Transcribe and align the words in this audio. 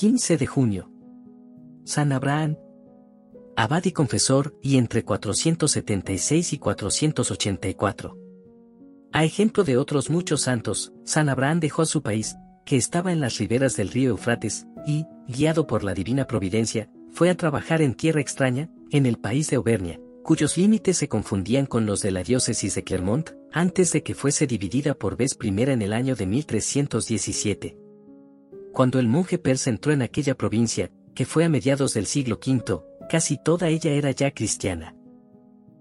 15 0.00 0.38
de 0.38 0.46
junio. 0.46 0.90
San 1.84 2.12
Abraham, 2.12 2.56
abad 3.54 3.84
y 3.84 3.92
confesor, 3.92 4.58
y 4.62 4.78
entre 4.78 5.04
476 5.04 6.54
y 6.54 6.58
484. 6.58 8.16
A 9.12 9.24
ejemplo 9.24 9.62
de 9.62 9.76
otros 9.76 10.08
muchos 10.08 10.40
santos, 10.40 10.94
San 11.04 11.28
Abraham 11.28 11.60
dejó 11.60 11.82
a 11.82 11.84
su 11.84 12.00
país, 12.00 12.34
que 12.64 12.78
estaba 12.78 13.12
en 13.12 13.20
las 13.20 13.36
riberas 13.36 13.76
del 13.76 13.90
río 13.90 14.08
Eufrates, 14.08 14.66
y, 14.86 15.04
guiado 15.28 15.66
por 15.66 15.84
la 15.84 15.92
divina 15.92 16.26
providencia, 16.26 16.90
fue 17.10 17.28
a 17.28 17.36
trabajar 17.36 17.82
en 17.82 17.92
tierra 17.92 18.22
extraña, 18.22 18.70
en 18.92 19.04
el 19.04 19.18
país 19.18 19.50
de 19.50 19.56
Auvernia, 19.56 20.00
cuyos 20.22 20.56
límites 20.56 20.96
se 20.96 21.08
confundían 21.08 21.66
con 21.66 21.84
los 21.84 22.00
de 22.00 22.10
la 22.10 22.22
diócesis 22.22 22.74
de 22.74 22.84
Clermont, 22.84 23.32
antes 23.52 23.92
de 23.92 24.02
que 24.02 24.14
fuese 24.14 24.46
dividida 24.46 24.94
por 24.94 25.18
vez 25.18 25.34
primera 25.34 25.74
en 25.74 25.82
el 25.82 25.92
año 25.92 26.14
de 26.14 26.24
1317. 26.24 27.79
Cuando 28.72 28.98
el 28.98 29.08
monje 29.08 29.38
persa 29.38 29.70
entró 29.70 29.92
en 29.92 30.02
aquella 30.02 30.34
provincia, 30.36 30.90
que 31.14 31.26
fue 31.26 31.44
a 31.44 31.48
mediados 31.48 31.94
del 31.94 32.06
siglo 32.06 32.38
V, 32.44 32.82
casi 33.08 33.36
toda 33.42 33.68
ella 33.68 33.90
era 33.90 34.10
ya 34.12 34.30
cristiana. 34.30 34.94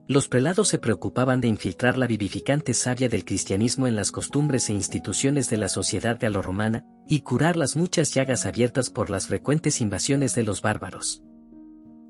Los 0.08 0.28
prelados 0.28 0.68
se 0.68 0.80
preocupaban 0.80 1.40
de 1.40 1.48
infiltrar 1.48 1.96
la 1.96 2.08
vivificante 2.08 2.74
savia 2.74 3.10
del 3.10 3.26
cristianismo 3.26 3.86
en 3.86 3.96
las 3.96 4.12
costumbres 4.12 4.68
e 4.70 4.74
instituciones 4.74 5.52
de 5.52 5.58
la 5.58 5.70
sociedad 5.70 6.18
galorromana, 6.20 6.84
y 7.08 7.22
curar 7.22 7.58
las 7.58 7.76
muchas 7.76 8.12
llagas 8.14 8.48
abiertas 8.48 8.90
por 8.90 9.12
las 9.12 9.28
frecuentes 9.28 9.82
invasiones 9.82 10.34
de 10.34 10.44
los 10.44 10.64
bárbaros. 10.64 11.22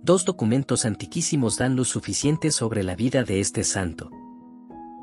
Dos 0.01 0.23
documentos 0.23 0.85
antiquísimos 0.85 1.57
dan 1.57 1.75
luz 1.75 1.89
suficiente 1.89 2.51
sobre 2.51 2.83
la 2.83 2.95
vida 2.95 3.23
de 3.23 3.41
este 3.41 3.65
santo. 3.65 4.09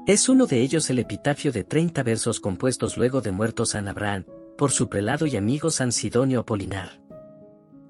Es 0.06 0.30
uno 0.30 0.46
de 0.46 0.62
ellos 0.62 0.88
el 0.88 0.98
epitafio 0.98 1.52
de 1.52 1.64
30 1.64 2.02
versos 2.02 2.40
compuestos 2.40 2.96
luego 2.96 3.20
de 3.20 3.32
muerto 3.32 3.66
San 3.66 3.88
Abraham, 3.88 4.24
por 4.56 4.72
su 4.72 4.88
prelado 4.88 5.26
y 5.26 5.36
amigo 5.36 5.70
San 5.70 5.92
Sidonio 5.92 6.40
Apolinar. 6.40 7.00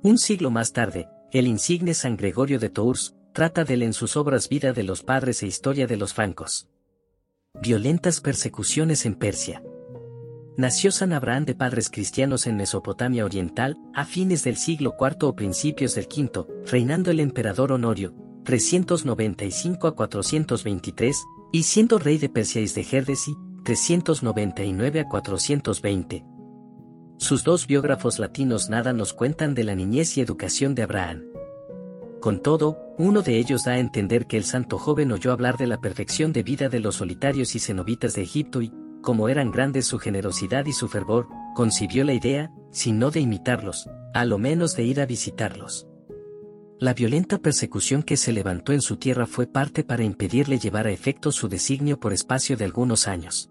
Un 0.02 0.18
siglo 0.18 0.50
más 0.50 0.72
tarde, 0.72 1.08
el 1.32 1.46
insigne 1.46 1.94
San 1.94 2.16
Gregorio 2.16 2.58
de 2.58 2.70
Tours, 2.70 3.16
trata 3.32 3.64
de 3.64 3.74
él 3.74 3.82
en 3.82 3.92
sus 3.92 4.16
obras 4.16 4.48
Vida 4.48 4.72
de 4.72 4.82
los 4.82 5.02
Padres 5.02 5.42
e 5.42 5.46
Historia 5.46 5.86
de 5.86 5.96
los 5.96 6.14
Francos. 6.14 6.68
Violentas 7.60 8.20
persecuciones 8.20 9.06
en 9.06 9.14
Persia. 9.14 9.62
Nació 10.56 10.90
San 10.90 11.12
Abraham 11.12 11.44
de 11.44 11.54
padres 11.54 11.90
cristianos 11.90 12.46
en 12.46 12.56
Mesopotamia 12.56 13.24
Oriental, 13.24 13.76
a 13.94 14.06
fines 14.06 14.42
del 14.42 14.56
siglo 14.56 14.94
IV 14.98 15.28
o 15.28 15.36
principios 15.36 15.94
del 15.94 16.06
V, 16.06 16.46
reinando 16.64 17.10
el 17.10 17.20
emperador 17.20 17.72
Honorio, 17.72 18.14
395 18.44 19.86
a 19.86 19.94
423, 19.94 21.16
y 21.52 21.62
siendo 21.64 21.98
rey 21.98 22.16
de 22.16 22.28
Persia 22.28 22.62
y 22.62 22.68
de 22.68 22.84
Gerdesi, 22.84 23.34
399 23.64 25.00
a 25.00 25.04
420. 25.08 26.35
Sus 27.18 27.44
dos 27.44 27.66
biógrafos 27.66 28.18
latinos 28.18 28.68
nada 28.68 28.92
nos 28.92 29.14
cuentan 29.14 29.54
de 29.54 29.64
la 29.64 29.74
niñez 29.74 30.18
y 30.18 30.20
educación 30.20 30.74
de 30.74 30.82
Abraham. 30.82 31.24
Con 32.20 32.42
todo, 32.42 32.78
uno 32.98 33.22
de 33.22 33.38
ellos 33.38 33.64
da 33.64 33.72
a 33.72 33.78
entender 33.78 34.26
que 34.26 34.36
el 34.36 34.44
santo 34.44 34.78
joven 34.78 35.12
oyó 35.12 35.32
hablar 35.32 35.56
de 35.56 35.66
la 35.66 35.80
perfección 35.80 36.32
de 36.32 36.42
vida 36.42 36.68
de 36.68 36.80
los 36.80 36.96
solitarios 36.96 37.54
y 37.54 37.58
cenobitas 37.58 38.14
de 38.14 38.22
Egipto 38.22 38.60
y, 38.60 38.70
como 39.00 39.30
eran 39.30 39.50
grandes 39.50 39.86
su 39.86 39.98
generosidad 39.98 40.66
y 40.66 40.72
su 40.72 40.88
fervor, 40.88 41.26
concibió 41.54 42.04
la 42.04 42.12
idea, 42.12 42.52
si 42.70 42.92
no 42.92 43.10
de 43.10 43.20
imitarlos, 43.20 43.88
a 44.12 44.24
lo 44.26 44.36
menos 44.36 44.76
de 44.76 44.84
ir 44.84 45.00
a 45.00 45.06
visitarlos. 45.06 45.86
La 46.78 46.92
violenta 46.92 47.38
persecución 47.38 48.02
que 48.02 48.18
se 48.18 48.32
levantó 48.32 48.74
en 48.74 48.82
su 48.82 48.98
tierra 48.98 49.26
fue 49.26 49.46
parte 49.46 49.84
para 49.84 50.04
impedirle 50.04 50.58
llevar 50.58 50.86
a 50.86 50.90
efecto 50.90 51.32
su 51.32 51.48
designio 51.48 51.98
por 51.98 52.12
espacio 52.12 52.58
de 52.58 52.66
algunos 52.66 53.08
años. 53.08 53.50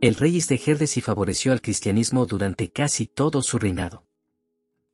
El 0.00 0.14
rey 0.14 0.36
Isdegerdesi 0.36 1.00
favoreció 1.00 1.50
al 1.50 1.60
cristianismo 1.60 2.24
durante 2.24 2.70
casi 2.70 3.06
todo 3.06 3.42
su 3.42 3.58
reinado. 3.58 4.04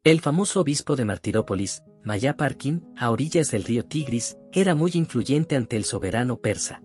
El 0.02 0.22
famoso 0.22 0.62
obispo 0.62 0.96
de 0.96 1.04
Martirópolis, 1.04 1.82
Mayaparkin, 2.04 2.82
a 2.96 3.10
orillas 3.10 3.50
del 3.50 3.64
río 3.64 3.84
Tigris, 3.84 4.38
era 4.50 4.74
muy 4.74 4.92
influyente 4.94 5.56
ante 5.56 5.76
el 5.76 5.84
soberano 5.84 6.38
persa. 6.38 6.82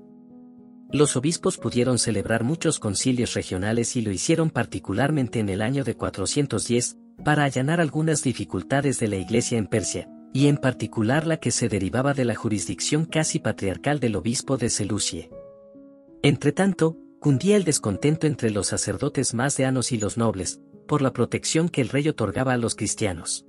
Los 0.91 1.15
obispos 1.15 1.57
pudieron 1.57 1.97
celebrar 1.97 2.43
muchos 2.43 2.79
concilios 2.79 3.35
regionales 3.35 3.95
y 3.95 4.01
lo 4.01 4.11
hicieron 4.11 4.49
particularmente 4.49 5.39
en 5.39 5.47
el 5.47 5.61
año 5.61 5.85
de 5.85 5.95
410, 5.95 6.97
para 7.23 7.45
allanar 7.45 7.79
algunas 7.79 8.21
dificultades 8.21 8.99
de 8.99 9.07
la 9.07 9.15
iglesia 9.15 9.57
en 9.57 9.67
Persia, 9.67 10.09
y 10.33 10.47
en 10.47 10.57
particular 10.57 11.25
la 11.25 11.37
que 11.37 11.51
se 11.51 11.69
derivaba 11.69 12.13
de 12.13 12.25
la 12.25 12.35
jurisdicción 12.35 13.05
casi 13.05 13.39
patriarcal 13.39 14.01
del 14.01 14.17
obispo 14.17 14.57
de 14.57 14.69
Seleucie. 14.69 15.29
Entretanto, 16.21 16.97
cundía 17.19 17.57
el 17.57 17.65
descontento 17.65 18.27
entre 18.27 18.49
los 18.49 18.67
sacerdotes 18.67 19.33
más 19.33 19.57
deanos 19.57 19.91
y 19.91 19.97
los 19.97 20.17
nobles, 20.17 20.61
por 20.87 21.01
la 21.01 21.13
protección 21.13 21.69
que 21.69 21.81
el 21.81 21.89
rey 21.89 22.07
otorgaba 22.07 22.53
a 22.53 22.57
los 22.57 22.75
cristianos. 22.75 23.45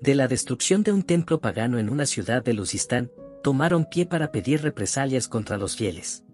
De 0.00 0.14
la 0.14 0.28
destrucción 0.28 0.82
de 0.82 0.92
un 0.92 1.02
templo 1.02 1.40
pagano 1.40 1.78
en 1.78 1.88
una 1.88 2.06
ciudad 2.06 2.44
de 2.44 2.52
Lucistán, 2.52 3.10
tomaron 3.42 3.86
pie 3.86 4.06
para 4.06 4.30
pedir 4.30 4.62
represalias 4.62 5.28
contra 5.28 5.56
los 5.56 5.76
fieles. 5.76 6.24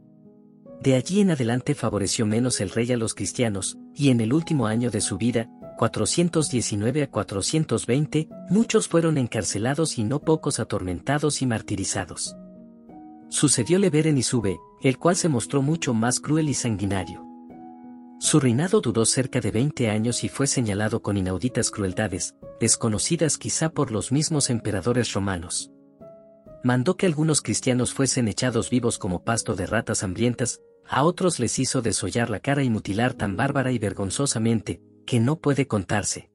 De 0.80 0.94
allí 0.94 1.20
en 1.20 1.30
adelante 1.30 1.74
favoreció 1.74 2.26
menos 2.26 2.60
el 2.60 2.70
rey 2.70 2.90
a 2.92 2.96
los 2.96 3.14
cristianos, 3.14 3.78
y 3.94 4.10
en 4.10 4.20
el 4.20 4.32
último 4.32 4.66
año 4.66 4.90
de 4.90 5.00
su 5.00 5.18
vida, 5.18 5.48
419 5.78 7.02
a 7.02 7.10
420, 7.10 8.28
muchos 8.48 8.88
fueron 8.88 9.18
encarcelados 9.18 9.98
y 9.98 10.04
no 10.04 10.20
pocos 10.20 10.58
atormentados 10.58 11.42
y 11.42 11.46
martirizados. 11.46 12.36
Sucedióle 13.28 13.90
Beren 13.90 14.18
y 14.18 14.22
Sube, 14.22 14.58
el 14.82 14.98
cual 14.98 15.16
se 15.16 15.28
mostró 15.28 15.62
mucho 15.62 15.94
más 15.94 16.20
cruel 16.20 16.48
y 16.48 16.54
sanguinario. 16.54 17.26
Su 18.18 18.38
reinado 18.38 18.80
duró 18.80 19.06
cerca 19.06 19.40
de 19.40 19.50
20 19.50 19.88
años 19.88 20.24
y 20.24 20.28
fue 20.28 20.46
señalado 20.46 21.00
con 21.00 21.16
inauditas 21.16 21.70
crueldades, 21.70 22.34
desconocidas 22.60 23.38
quizá 23.38 23.70
por 23.70 23.90
los 23.90 24.12
mismos 24.12 24.50
emperadores 24.50 25.12
romanos. 25.14 25.70
Mandó 26.62 26.98
que 26.98 27.06
algunos 27.06 27.40
cristianos 27.40 27.94
fuesen 27.94 28.28
echados 28.28 28.68
vivos 28.68 28.98
como 28.98 29.24
pasto 29.24 29.54
de 29.54 29.66
ratas 29.66 30.02
hambrientas, 30.02 30.60
a 30.86 31.04
otros 31.04 31.38
les 31.38 31.58
hizo 31.58 31.80
desollar 31.80 32.28
la 32.28 32.40
cara 32.40 32.62
y 32.62 32.68
mutilar 32.68 33.14
tan 33.14 33.36
bárbara 33.36 33.72
y 33.72 33.78
vergonzosamente, 33.78 34.82
que 35.06 35.20
no 35.20 35.40
puede 35.40 35.66
contarse. 35.66 36.30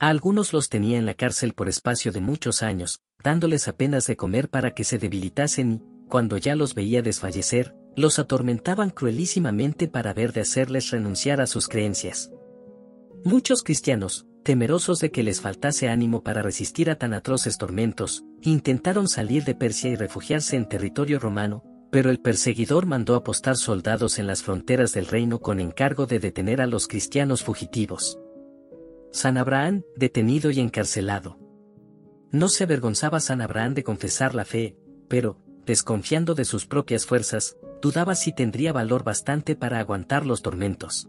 A 0.00 0.08
algunos 0.08 0.52
los 0.52 0.68
tenía 0.68 0.98
en 0.98 1.06
la 1.06 1.14
cárcel 1.14 1.54
por 1.54 1.68
espacio 1.68 2.10
de 2.10 2.20
muchos 2.20 2.62
años, 2.62 3.02
dándoles 3.22 3.68
apenas 3.68 4.06
de 4.06 4.16
comer 4.16 4.48
para 4.48 4.74
que 4.74 4.84
se 4.84 4.98
debilitasen 4.98 5.72
y, 5.72 5.97
cuando 6.08 6.36
ya 6.36 6.56
los 6.56 6.74
veía 6.74 7.02
desfallecer, 7.02 7.74
los 7.96 8.18
atormentaban 8.18 8.90
cruelísimamente 8.90 9.88
para 9.88 10.14
ver 10.14 10.32
de 10.32 10.40
hacerles 10.40 10.90
renunciar 10.90 11.40
a 11.40 11.46
sus 11.46 11.68
creencias. 11.68 12.30
Muchos 13.24 13.62
cristianos, 13.62 14.26
temerosos 14.44 15.00
de 15.00 15.10
que 15.10 15.22
les 15.22 15.40
faltase 15.40 15.88
ánimo 15.88 16.22
para 16.22 16.42
resistir 16.42 16.90
a 16.90 16.96
tan 16.96 17.12
atroces 17.12 17.58
tormentos, 17.58 18.24
intentaron 18.42 19.08
salir 19.08 19.44
de 19.44 19.54
Persia 19.54 19.90
y 19.90 19.96
refugiarse 19.96 20.56
en 20.56 20.68
territorio 20.68 21.18
romano, 21.18 21.64
pero 21.90 22.10
el 22.10 22.20
perseguidor 22.20 22.86
mandó 22.86 23.14
apostar 23.14 23.56
soldados 23.56 24.18
en 24.18 24.26
las 24.26 24.42
fronteras 24.42 24.92
del 24.92 25.06
reino 25.06 25.40
con 25.40 25.58
encargo 25.58 26.06
de 26.06 26.20
detener 26.20 26.60
a 26.60 26.66
los 26.66 26.86
cristianos 26.86 27.42
fugitivos. 27.42 28.18
San 29.10 29.38
Abraham, 29.38 29.82
detenido 29.96 30.50
y 30.50 30.60
encarcelado. 30.60 31.38
No 32.30 32.48
se 32.48 32.64
avergonzaba 32.64 33.20
San 33.20 33.40
Abraham 33.40 33.74
de 33.74 33.84
confesar 33.84 34.34
la 34.34 34.44
fe, 34.44 34.76
pero, 35.08 35.40
desconfiando 35.68 36.34
de 36.34 36.44
sus 36.44 36.66
propias 36.66 37.06
fuerzas, 37.06 37.56
dudaba 37.80 38.14
si 38.14 38.32
tendría 38.32 38.72
valor 38.72 39.04
bastante 39.04 39.54
para 39.54 39.78
aguantar 39.78 40.26
los 40.26 40.42
tormentos. 40.42 41.08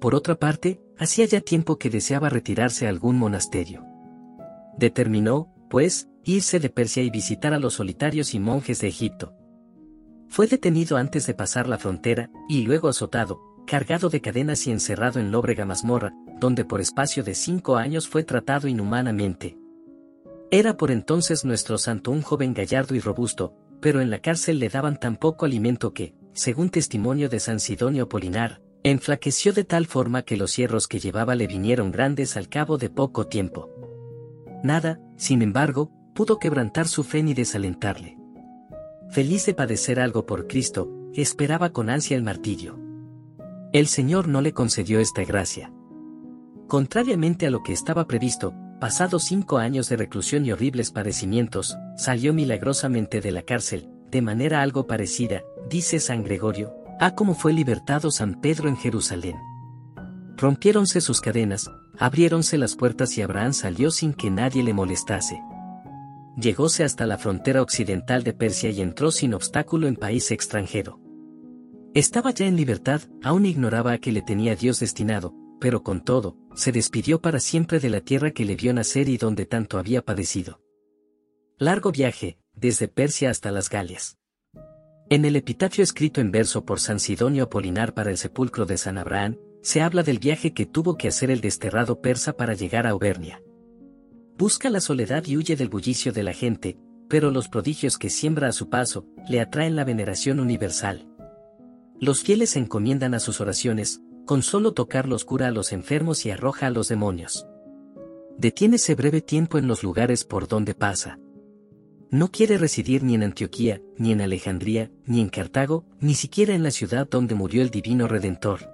Por 0.00 0.14
otra 0.14 0.36
parte, 0.36 0.80
hacía 0.96 1.26
ya 1.26 1.40
tiempo 1.40 1.76
que 1.76 1.90
deseaba 1.90 2.30
retirarse 2.30 2.86
a 2.86 2.90
algún 2.90 3.18
monasterio. 3.18 3.84
Determinó, 4.78 5.52
pues, 5.68 6.08
irse 6.24 6.60
de 6.60 6.70
Persia 6.70 7.02
y 7.02 7.10
visitar 7.10 7.52
a 7.52 7.58
los 7.58 7.74
solitarios 7.74 8.34
y 8.34 8.38
monjes 8.38 8.80
de 8.80 8.88
Egipto. 8.88 9.34
Fue 10.28 10.46
detenido 10.46 10.96
antes 10.96 11.26
de 11.26 11.34
pasar 11.34 11.68
la 11.68 11.78
frontera, 11.78 12.30
y 12.48 12.62
luego 12.62 12.88
azotado, 12.88 13.40
cargado 13.66 14.10
de 14.10 14.20
cadenas 14.20 14.66
y 14.68 14.70
encerrado 14.70 15.18
en 15.18 15.32
lóbrega 15.32 15.64
mazmorra, 15.64 16.14
donde 16.38 16.64
por 16.64 16.80
espacio 16.80 17.24
de 17.24 17.34
cinco 17.34 17.76
años 17.76 18.06
fue 18.06 18.22
tratado 18.22 18.68
inhumanamente. 18.68 19.58
Era 20.52 20.76
por 20.76 20.92
entonces 20.92 21.44
nuestro 21.44 21.76
santo 21.76 22.12
un 22.12 22.22
joven 22.22 22.54
gallardo 22.54 22.94
y 22.94 23.00
robusto, 23.00 23.54
pero 23.86 24.00
en 24.00 24.10
la 24.10 24.18
cárcel 24.18 24.58
le 24.58 24.68
daban 24.68 24.98
tan 24.98 25.14
poco 25.14 25.46
alimento 25.46 25.94
que, 25.94 26.12
según 26.32 26.70
testimonio 26.70 27.28
de 27.28 27.38
San 27.38 27.60
Sidonio 27.60 28.02
Apolinar, 28.02 28.60
enflaqueció 28.82 29.52
de 29.52 29.62
tal 29.62 29.86
forma 29.86 30.22
que 30.22 30.36
los 30.36 30.56
hierros 30.56 30.88
que 30.88 30.98
llevaba 30.98 31.36
le 31.36 31.46
vinieron 31.46 31.92
grandes 31.92 32.36
al 32.36 32.48
cabo 32.48 32.78
de 32.78 32.90
poco 32.90 33.28
tiempo. 33.28 33.70
Nada, 34.64 34.98
sin 35.16 35.40
embargo, 35.40 35.92
pudo 36.16 36.40
quebrantar 36.40 36.88
su 36.88 37.04
fe 37.04 37.22
ni 37.22 37.32
desalentarle. 37.32 38.18
Feliz 39.08 39.46
de 39.46 39.54
padecer 39.54 40.00
algo 40.00 40.26
por 40.26 40.48
Cristo, 40.48 40.90
esperaba 41.14 41.70
con 41.70 41.88
ansia 41.88 42.16
el 42.16 42.24
martirio. 42.24 42.80
El 43.72 43.86
Señor 43.86 44.26
no 44.26 44.40
le 44.40 44.52
concedió 44.52 44.98
esta 44.98 45.24
gracia. 45.24 45.72
Contrariamente 46.66 47.46
a 47.46 47.50
lo 47.50 47.62
que 47.62 47.72
estaba 47.72 48.08
previsto, 48.08 48.52
Pasados 48.80 49.24
cinco 49.24 49.56
años 49.56 49.88
de 49.88 49.96
reclusión 49.96 50.44
y 50.44 50.52
horribles 50.52 50.90
padecimientos, 50.90 51.78
salió 51.96 52.32
milagrosamente 52.32 53.20
de 53.20 53.32
la 53.32 53.42
cárcel, 53.42 53.88
de 54.10 54.22
manera 54.22 54.62
algo 54.62 54.86
parecida, 54.86 55.42
dice 55.68 55.98
San 55.98 56.22
Gregorio, 56.22 56.74
a 57.00 57.14
como 57.14 57.34
fue 57.34 57.52
libertado 57.52 58.10
San 58.10 58.40
Pedro 58.40 58.68
en 58.68 58.76
Jerusalén. 58.76 59.36
Rompiéronse 60.36 61.00
sus 61.00 61.20
cadenas, 61.20 61.70
abriéronse 61.98 62.58
las 62.58 62.76
puertas 62.76 63.16
y 63.16 63.22
Abraham 63.22 63.54
salió 63.54 63.90
sin 63.90 64.12
que 64.12 64.30
nadie 64.30 64.62
le 64.62 64.74
molestase. 64.74 65.40
Llegóse 66.36 66.84
hasta 66.84 67.06
la 67.06 67.16
frontera 67.16 67.62
occidental 67.62 68.22
de 68.22 68.34
Persia 68.34 68.68
y 68.70 68.82
entró 68.82 69.10
sin 69.10 69.32
obstáculo 69.32 69.86
en 69.86 69.96
país 69.96 70.30
extranjero. 70.30 71.00
Estaba 71.94 72.30
ya 72.30 72.46
en 72.46 72.56
libertad, 72.56 73.00
aún 73.22 73.46
ignoraba 73.46 73.92
a 73.92 73.98
que 73.98 74.12
le 74.12 74.20
tenía 74.20 74.54
Dios 74.54 74.78
destinado, 74.80 75.34
pero 75.58 75.82
con 75.82 76.04
todo, 76.04 76.36
se 76.54 76.72
despidió 76.72 77.22
para 77.22 77.40
siempre 77.40 77.80
de 77.80 77.88
la 77.88 78.02
tierra 78.02 78.32
que 78.32 78.44
le 78.44 78.54
vio 78.54 78.74
nacer 78.74 79.08
y 79.08 79.16
donde 79.16 79.46
tanto 79.46 79.78
había 79.78 80.02
padecido. 80.02 80.60
Largo 81.58 81.90
viaje, 81.90 82.36
desde 82.54 82.86
Persia 82.86 83.30
hasta 83.30 83.50
las 83.50 83.70
Galias. 83.70 84.18
En 85.08 85.24
el 85.24 85.36
epitafio 85.36 85.82
escrito 85.82 86.20
en 86.20 86.30
verso 86.30 86.66
por 86.66 86.80
San 86.80 87.00
Sidonio 87.00 87.44
Apolinar 87.44 87.94
para 87.94 88.10
el 88.10 88.18
sepulcro 88.18 88.66
de 88.66 88.76
San 88.76 88.98
Abraham, 88.98 89.38
se 89.62 89.80
habla 89.80 90.02
del 90.02 90.18
viaje 90.18 90.52
que 90.52 90.66
tuvo 90.66 90.98
que 90.98 91.08
hacer 91.08 91.30
el 91.30 91.40
desterrado 91.40 92.02
persa 92.02 92.34
para 92.34 92.52
llegar 92.52 92.86
a 92.86 92.90
Auvernia. 92.90 93.40
Busca 94.36 94.68
la 94.68 94.80
soledad 94.82 95.24
y 95.24 95.38
huye 95.38 95.56
del 95.56 95.70
bullicio 95.70 96.12
de 96.12 96.24
la 96.24 96.34
gente, 96.34 96.76
pero 97.08 97.30
los 97.30 97.48
prodigios 97.48 97.96
que 97.96 98.10
siembra 98.10 98.48
a 98.48 98.52
su 98.52 98.68
paso, 98.68 99.06
le 99.26 99.40
atraen 99.40 99.76
la 99.76 99.84
veneración 99.84 100.40
universal. 100.40 101.08
Los 101.98 102.22
fieles 102.22 102.54
encomiendan 102.56 103.14
a 103.14 103.18
sus 103.18 103.40
oraciones, 103.40 104.02
con 104.26 104.42
solo 104.42 104.74
tocarlos 104.74 105.24
cura 105.24 105.46
a 105.46 105.52
los 105.52 105.72
enfermos 105.72 106.26
y 106.26 106.30
arroja 106.30 106.66
a 106.66 106.70
los 106.70 106.88
demonios. 106.88 107.46
Detiénese 108.36 108.94
breve 108.94 109.22
tiempo 109.22 109.56
en 109.56 109.66
los 109.66 109.82
lugares 109.82 110.24
por 110.24 110.48
donde 110.48 110.74
pasa. 110.74 111.18
No 112.10 112.30
quiere 112.30 112.56
residir 112.56 113.02
ni 113.02 113.14
en 113.14 113.24
Antioquía, 113.24 113.82
ni 113.98 114.12
en 114.12 114.20
Alejandría, 114.20 114.92
ni 115.06 115.20
en 115.20 115.28
Cartago, 115.28 115.84
ni 116.00 116.14
siquiera 116.14 116.54
en 116.54 116.62
la 116.62 116.70
ciudad 116.70 117.08
donde 117.10 117.34
murió 117.34 117.62
el 117.62 117.70
divino 117.70 118.06
Redentor. 118.06 118.70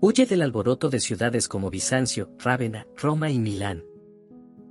Huye 0.00 0.26
del 0.26 0.42
alboroto 0.42 0.88
de 0.88 1.00
ciudades 1.00 1.48
como 1.48 1.70
Bizancio, 1.70 2.30
Rávena, 2.38 2.86
Roma 2.96 3.30
y 3.30 3.40
Milán. 3.40 3.82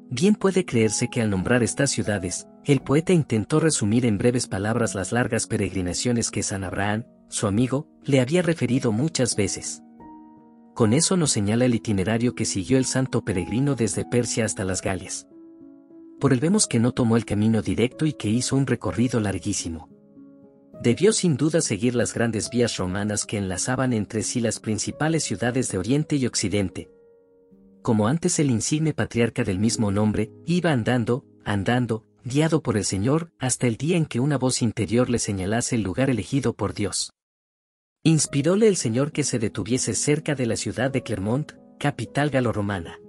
Bien 0.09 0.35
puede 0.35 0.65
creerse 0.65 1.09
que 1.09 1.21
al 1.21 1.29
nombrar 1.29 1.63
estas 1.63 1.91
ciudades, 1.91 2.47
el 2.63 2.79
poeta 2.79 3.11
intentó 3.11 3.59
resumir 3.59 4.05
en 4.05 4.17
breves 4.17 4.47
palabras 4.47 4.95
las 4.95 5.11
largas 5.11 5.45
peregrinaciones 5.45 6.31
que 6.31 6.43
San 6.43 6.63
Abraham, 6.63 7.05
su 7.27 7.47
amigo, 7.47 7.89
le 8.03 8.21
había 8.21 8.41
referido 8.41 8.93
muchas 8.93 9.35
veces. 9.35 9.81
Con 10.75 10.93
eso 10.93 11.17
nos 11.17 11.31
señala 11.31 11.65
el 11.65 11.75
itinerario 11.75 12.35
que 12.35 12.45
siguió 12.45 12.77
el 12.77 12.85
santo 12.85 13.25
peregrino 13.25 13.75
desde 13.75 14.05
Persia 14.05 14.45
hasta 14.45 14.63
las 14.63 14.81
Galias. 14.81 15.27
Por 16.19 16.33
él 16.33 16.39
vemos 16.39 16.67
que 16.67 16.79
no 16.79 16.91
tomó 16.91 17.17
el 17.17 17.25
camino 17.25 17.61
directo 17.61 18.05
y 18.05 18.13
que 18.13 18.29
hizo 18.29 18.55
un 18.55 18.67
recorrido 18.67 19.19
larguísimo. 19.19 19.89
Debió 20.81 21.13
sin 21.13 21.37
duda 21.37 21.61
seguir 21.61 21.95
las 21.95 22.13
grandes 22.13 22.49
vías 22.49 22.77
romanas 22.77 23.25
que 23.25 23.37
enlazaban 23.37 23.93
entre 23.93 24.23
sí 24.23 24.39
las 24.39 24.59
principales 24.59 25.23
ciudades 25.23 25.71
de 25.71 25.77
Oriente 25.77 26.15
y 26.15 26.25
Occidente. 26.25 26.89
Como 27.81 28.07
antes 28.07 28.39
el 28.39 28.49
insigne 28.49 28.93
patriarca 28.93 29.43
del 29.43 29.59
mismo 29.59 29.91
nombre, 29.91 30.31
iba 30.45 30.71
andando, 30.71 31.25
andando, 31.43 32.05
guiado 32.23 32.61
por 32.61 32.77
el 32.77 32.83
Señor, 32.83 33.31
hasta 33.39 33.67
el 33.67 33.77
día 33.77 33.95
en 33.95 34.05
que 34.05 34.19
una 34.19 34.37
voz 34.37 34.61
interior 34.61 35.09
le 35.09 35.19
señalase 35.19 35.75
el 35.75 35.83
lugar 35.83 36.09
elegido 36.09 36.53
por 36.53 36.73
Dios. 36.73 37.11
Inspiróle 38.03 38.67
el 38.67 38.75
Señor 38.75 39.11
que 39.11 39.23
se 39.23 39.39
detuviese 39.39 39.93
cerca 39.93 40.35
de 40.35 40.45
la 40.45 40.55
ciudad 40.55 40.91
de 40.91 41.03
Clermont, 41.03 41.53
capital 41.79 42.29
galorromana. 42.29 42.99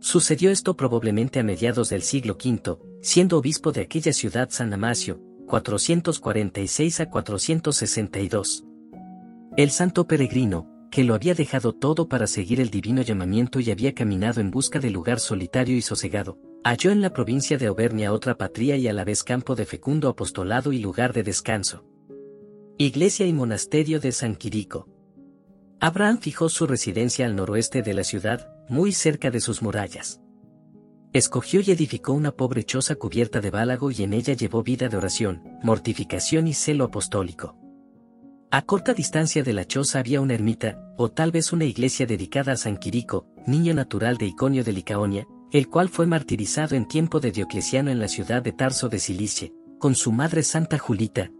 Sucedió 0.00 0.50
esto 0.50 0.76
probablemente 0.76 1.40
a 1.40 1.42
mediados 1.42 1.90
del 1.90 2.00
siglo 2.00 2.38
V, 2.42 2.78
siendo 3.02 3.36
obispo 3.36 3.70
de 3.70 3.82
aquella 3.82 4.14
ciudad 4.14 4.48
San 4.50 4.72
Amasio, 4.72 5.20
446 5.46 7.00
a 7.00 7.10
462. 7.10 8.64
El 9.58 9.70
santo 9.70 10.06
peregrino, 10.06 10.88
que 10.90 11.04
lo 11.04 11.14
había 11.14 11.34
dejado 11.34 11.74
todo 11.74 12.08
para 12.08 12.26
seguir 12.26 12.60
el 12.60 12.70
divino 12.70 13.02
llamamiento 13.02 13.60
y 13.60 13.70
había 13.70 13.94
caminado 13.94 14.40
en 14.40 14.50
busca 14.50 14.80
de 14.80 14.90
lugar 14.90 15.20
solitario 15.20 15.76
y 15.76 15.82
sosegado, 15.82 16.38
halló 16.64 16.90
en 16.92 17.02
la 17.02 17.12
provincia 17.12 17.58
de 17.58 17.66
Auvernia 17.66 18.12
otra 18.12 18.38
patria 18.38 18.76
y 18.76 18.88
a 18.88 18.94
la 18.94 19.04
vez 19.04 19.22
campo 19.22 19.54
de 19.54 19.66
fecundo 19.66 20.08
apostolado 20.08 20.72
y 20.72 20.78
lugar 20.78 21.12
de 21.12 21.24
descanso. 21.24 21.84
Iglesia 22.78 23.26
y 23.26 23.34
monasterio 23.34 24.00
de 24.00 24.12
San 24.12 24.34
Quirico. 24.34 24.88
Abraham 25.78 26.18
fijó 26.20 26.48
su 26.48 26.66
residencia 26.66 27.26
al 27.26 27.36
noroeste 27.36 27.82
de 27.82 27.92
la 27.92 28.04
ciudad, 28.04 28.50
muy 28.70 28.92
cerca 28.92 29.30
de 29.30 29.40
sus 29.40 29.62
murallas. 29.62 30.20
Escogió 31.12 31.60
y 31.60 31.72
edificó 31.72 32.12
una 32.12 32.30
pobre 32.30 32.62
choza 32.62 32.94
cubierta 32.94 33.40
de 33.40 33.50
bálago 33.50 33.90
y 33.90 34.04
en 34.04 34.12
ella 34.12 34.32
llevó 34.34 34.62
vida 34.62 34.88
de 34.88 34.96
oración, 34.96 35.42
mortificación 35.62 36.46
y 36.46 36.54
celo 36.54 36.84
apostólico. 36.84 37.56
A 38.52 38.62
corta 38.62 38.94
distancia 38.94 39.42
de 39.42 39.52
la 39.52 39.64
choza 39.64 39.98
había 39.98 40.20
una 40.20 40.34
ermita, 40.34 40.94
o 40.96 41.10
tal 41.10 41.32
vez 41.32 41.52
una 41.52 41.64
iglesia 41.64 42.06
dedicada 42.06 42.52
a 42.52 42.56
San 42.56 42.76
Quirico, 42.76 43.26
niño 43.46 43.74
natural 43.74 44.18
de 44.18 44.26
Iconio 44.26 44.62
de 44.62 44.72
Licaonia, 44.72 45.26
el 45.50 45.68
cual 45.68 45.88
fue 45.88 46.06
martirizado 46.06 46.76
en 46.76 46.86
tiempo 46.86 47.18
de 47.18 47.32
Diocleciano 47.32 47.90
en 47.90 47.98
la 47.98 48.06
ciudad 48.06 48.40
de 48.42 48.52
Tarso 48.52 48.88
de 48.88 49.00
Cilicia, 49.00 49.50
con 49.78 49.96
su 49.96 50.12
madre 50.12 50.44
Santa 50.44 50.78
Julita. 50.78 51.30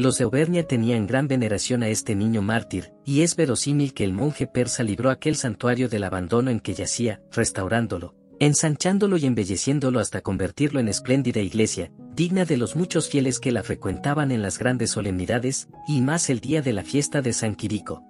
Los 0.00 0.16
de 0.16 0.24
Auvernia 0.24 0.66
tenían 0.66 1.06
gran 1.06 1.28
veneración 1.28 1.82
a 1.82 1.88
este 1.88 2.14
niño 2.14 2.40
mártir, 2.40 2.94
y 3.04 3.20
es 3.20 3.36
verosímil 3.36 3.92
que 3.92 4.02
el 4.02 4.14
monje 4.14 4.46
persa 4.46 4.82
libró 4.82 5.10
aquel 5.10 5.36
santuario 5.36 5.90
del 5.90 6.04
abandono 6.04 6.50
en 6.50 6.60
que 6.60 6.72
yacía, 6.72 7.20
restaurándolo, 7.30 8.14
ensanchándolo 8.38 9.18
y 9.18 9.26
embelleciéndolo 9.26 10.00
hasta 10.00 10.22
convertirlo 10.22 10.80
en 10.80 10.88
espléndida 10.88 11.40
iglesia, 11.40 11.92
digna 12.14 12.46
de 12.46 12.56
los 12.56 12.76
muchos 12.76 13.10
fieles 13.10 13.38
que 13.38 13.52
la 13.52 13.62
frecuentaban 13.62 14.32
en 14.32 14.40
las 14.40 14.58
grandes 14.58 14.90
solemnidades, 14.90 15.68
y 15.86 16.00
más 16.00 16.30
el 16.30 16.40
día 16.40 16.62
de 16.62 16.72
la 16.72 16.82
fiesta 16.82 17.20
de 17.20 17.34
San 17.34 17.54
Quirico. 17.54 18.02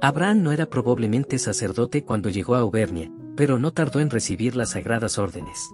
Abraham 0.00 0.42
no 0.42 0.52
era 0.52 0.70
probablemente 0.70 1.38
sacerdote 1.38 2.02
cuando 2.02 2.30
llegó 2.30 2.54
a 2.54 2.60
Auvernia, 2.60 3.12
pero 3.36 3.58
no 3.58 3.74
tardó 3.74 4.00
en 4.00 4.08
recibir 4.08 4.56
las 4.56 4.70
sagradas 4.70 5.18
órdenes. 5.18 5.68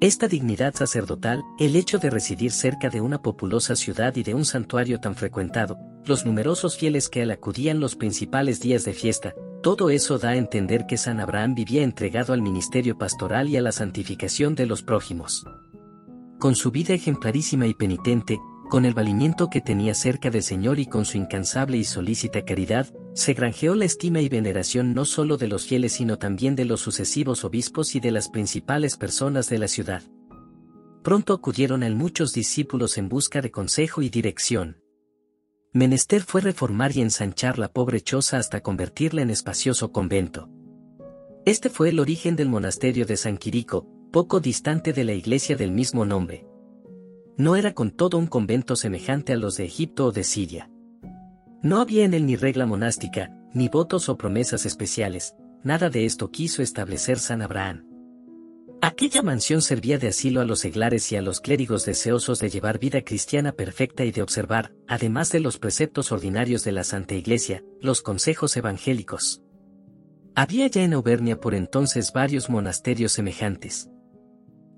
Esta 0.00 0.28
dignidad 0.28 0.76
sacerdotal, 0.76 1.42
el 1.58 1.74
hecho 1.74 1.98
de 1.98 2.08
residir 2.08 2.52
cerca 2.52 2.88
de 2.88 3.00
una 3.00 3.20
populosa 3.20 3.74
ciudad 3.74 4.14
y 4.14 4.22
de 4.22 4.32
un 4.32 4.44
santuario 4.44 5.00
tan 5.00 5.16
frecuentado, 5.16 5.76
los 6.04 6.24
numerosos 6.24 6.78
fieles 6.78 7.08
que 7.08 7.22
al 7.22 7.32
acudían 7.32 7.80
los 7.80 7.96
principales 7.96 8.60
días 8.60 8.84
de 8.84 8.92
fiesta, 8.92 9.34
todo 9.60 9.90
eso 9.90 10.16
da 10.20 10.30
a 10.30 10.36
entender 10.36 10.86
que 10.86 10.96
San 10.96 11.18
Abraham 11.18 11.56
vivía 11.56 11.82
entregado 11.82 12.32
al 12.32 12.42
ministerio 12.42 12.96
pastoral 12.96 13.48
y 13.48 13.56
a 13.56 13.60
la 13.60 13.72
santificación 13.72 14.54
de 14.54 14.66
los 14.66 14.84
prójimos. 14.84 15.44
Con 16.38 16.54
su 16.54 16.70
vida 16.70 16.94
ejemplarísima 16.94 17.66
y 17.66 17.74
penitente, 17.74 18.38
con 18.68 18.84
el 18.84 18.94
valimiento 18.94 19.48
que 19.48 19.60
tenía 19.60 19.94
cerca 19.94 20.30
del 20.30 20.42
Señor 20.42 20.78
y 20.78 20.86
con 20.86 21.04
su 21.04 21.16
incansable 21.16 21.78
y 21.78 21.84
solícita 21.84 22.44
caridad, 22.44 22.86
se 23.14 23.34
granjeó 23.34 23.74
la 23.74 23.86
estima 23.86 24.20
y 24.20 24.28
veneración 24.28 24.94
no 24.94 25.04
solo 25.04 25.36
de 25.36 25.48
los 25.48 25.66
fieles 25.66 25.92
sino 25.92 26.18
también 26.18 26.54
de 26.54 26.64
los 26.64 26.80
sucesivos 26.80 27.44
obispos 27.44 27.94
y 27.94 28.00
de 28.00 28.12
las 28.12 28.28
principales 28.28 28.96
personas 28.96 29.48
de 29.48 29.58
la 29.58 29.68
ciudad. 29.68 30.02
Pronto 31.02 31.32
acudieron 31.32 31.82
a 31.82 31.86
él 31.86 31.94
muchos 31.94 32.32
discípulos 32.32 32.98
en 32.98 33.08
busca 33.08 33.40
de 33.40 33.50
consejo 33.50 34.02
y 34.02 34.10
dirección. 34.10 34.82
Menester 35.72 36.22
fue 36.22 36.40
reformar 36.40 36.96
y 36.96 37.00
ensanchar 37.00 37.58
la 37.58 37.68
pobre 37.72 38.00
choza 38.00 38.38
hasta 38.38 38.62
convertirla 38.62 39.22
en 39.22 39.30
espacioso 39.30 39.92
convento. 39.92 40.50
Este 41.44 41.70
fue 41.70 41.90
el 41.90 42.00
origen 42.00 42.36
del 42.36 42.48
monasterio 42.48 43.06
de 43.06 43.16
San 43.16 43.38
Quirico, 43.38 43.86
poco 44.12 44.40
distante 44.40 44.92
de 44.92 45.04
la 45.04 45.12
iglesia 45.12 45.56
del 45.56 45.70
mismo 45.70 46.04
nombre. 46.04 46.47
No 47.38 47.54
era 47.54 47.72
con 47.72 47.92
todo 47.92 48.18
un 48.18 48.26
convento 48.26 48.74
semejante 48.74 49.32
a 49.32 49.36
los 49.36 49.56
de 49.56 49.64
Egipto 49.64 50.06
o 50.06 50.12
de 50.12 50.24
Siria. 50.24 50.68
No 51.62 51.80
había 51.80 52.04
en 52.04 52.12
él 52.12 52.26
ni 52.26 52.34
regla 52.34 52.66
monástica, 52.66 53.30
ni 53.54 53.68
votos 53.68 54.08
o 54.08 54.18
promesas 54.18 54.66
especiales, 54.66 55.36
nada 55.62 55.88
de 55.88 56.04
esto 56.04 56.32
quiso 56.32 56.62
establecer 56.62 57.20
San 57.20 57.40
Abraham. 57.40 57.86
Aquella 58.80 59.22
mansión 59.22 59.62
servía 59.62 59.98
de 59.98 60.08
asilo 60.08 60.40
a 60.40 60.44
los 60.44 60.58
seglares 60.58 61.12
y 61.12 61.16
a 61.16 61.22
los 61.22 61.40
clérigos 61.40 61.84
deseosos 61.84 62.40
de 62.40 62.50
llevar 62.50 62.80
vida 62.80 63.02
cristiana 63.02 63.52
perfecta 63.52 64.04
y 64.04 64.10
de 64.10 64.22
observar, 64.22 64.72
además 64.88 65.30
de 65.30 65.38
los 65.38 65.58
preceptos 65.58 66.10
ordinarios 66.10 66.64
de 66.64 66.72
la 66.72 66.82
Santa 66.82 67.14
Iglesia, 67.14 67.62
los 67.80 68.02
consejos 68.02 68.56
evangélicos. 68.56 69.42
Había 70.34 70.66
ya 70.66 70.82
en 70.82 70.92
Auvernia 70.92 71.40
por 71.40 71.54
entonces 71.54 72.12
varios 72.12 72.50
monasterios 72.50 73.12
semejantes. 73.12 73.90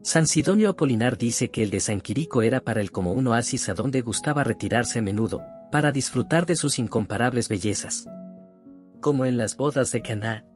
San 0.03 0.27
Sidonio 0.27 0.71
Apolinar 0.71 1.19
dice 1.19 1.51
que 1.51 1.63
el 1.63 1.69
de 1.69 1.81
San 1.81 2.01
Quirico 2.01 2.41
era 2.41 2.61
para 2.61 2.81
él 2.81 2.91
como 2.91 3.13
un 3.13 3.27
oasis 3.27 3.69
a 3.69 3.75
donde 3.75 4.01
gustaba 4.01 4.45
retirarse 4.45 5.01
a 5.01 5.03
menudo, 5.03 5.43
para 5.71 5.93
disfrutar 5.93 6.47
de 6.47 6.57
sus 6.57 6.79
incomparables 6.79 7.51
bellezas. 7.51 8.07
Como 9.01 9.27
en 9.27 9.37
las 9.37 9.59
bodas 9.59 9.93
de 9.93 10.01
Caná, 10.01 10.47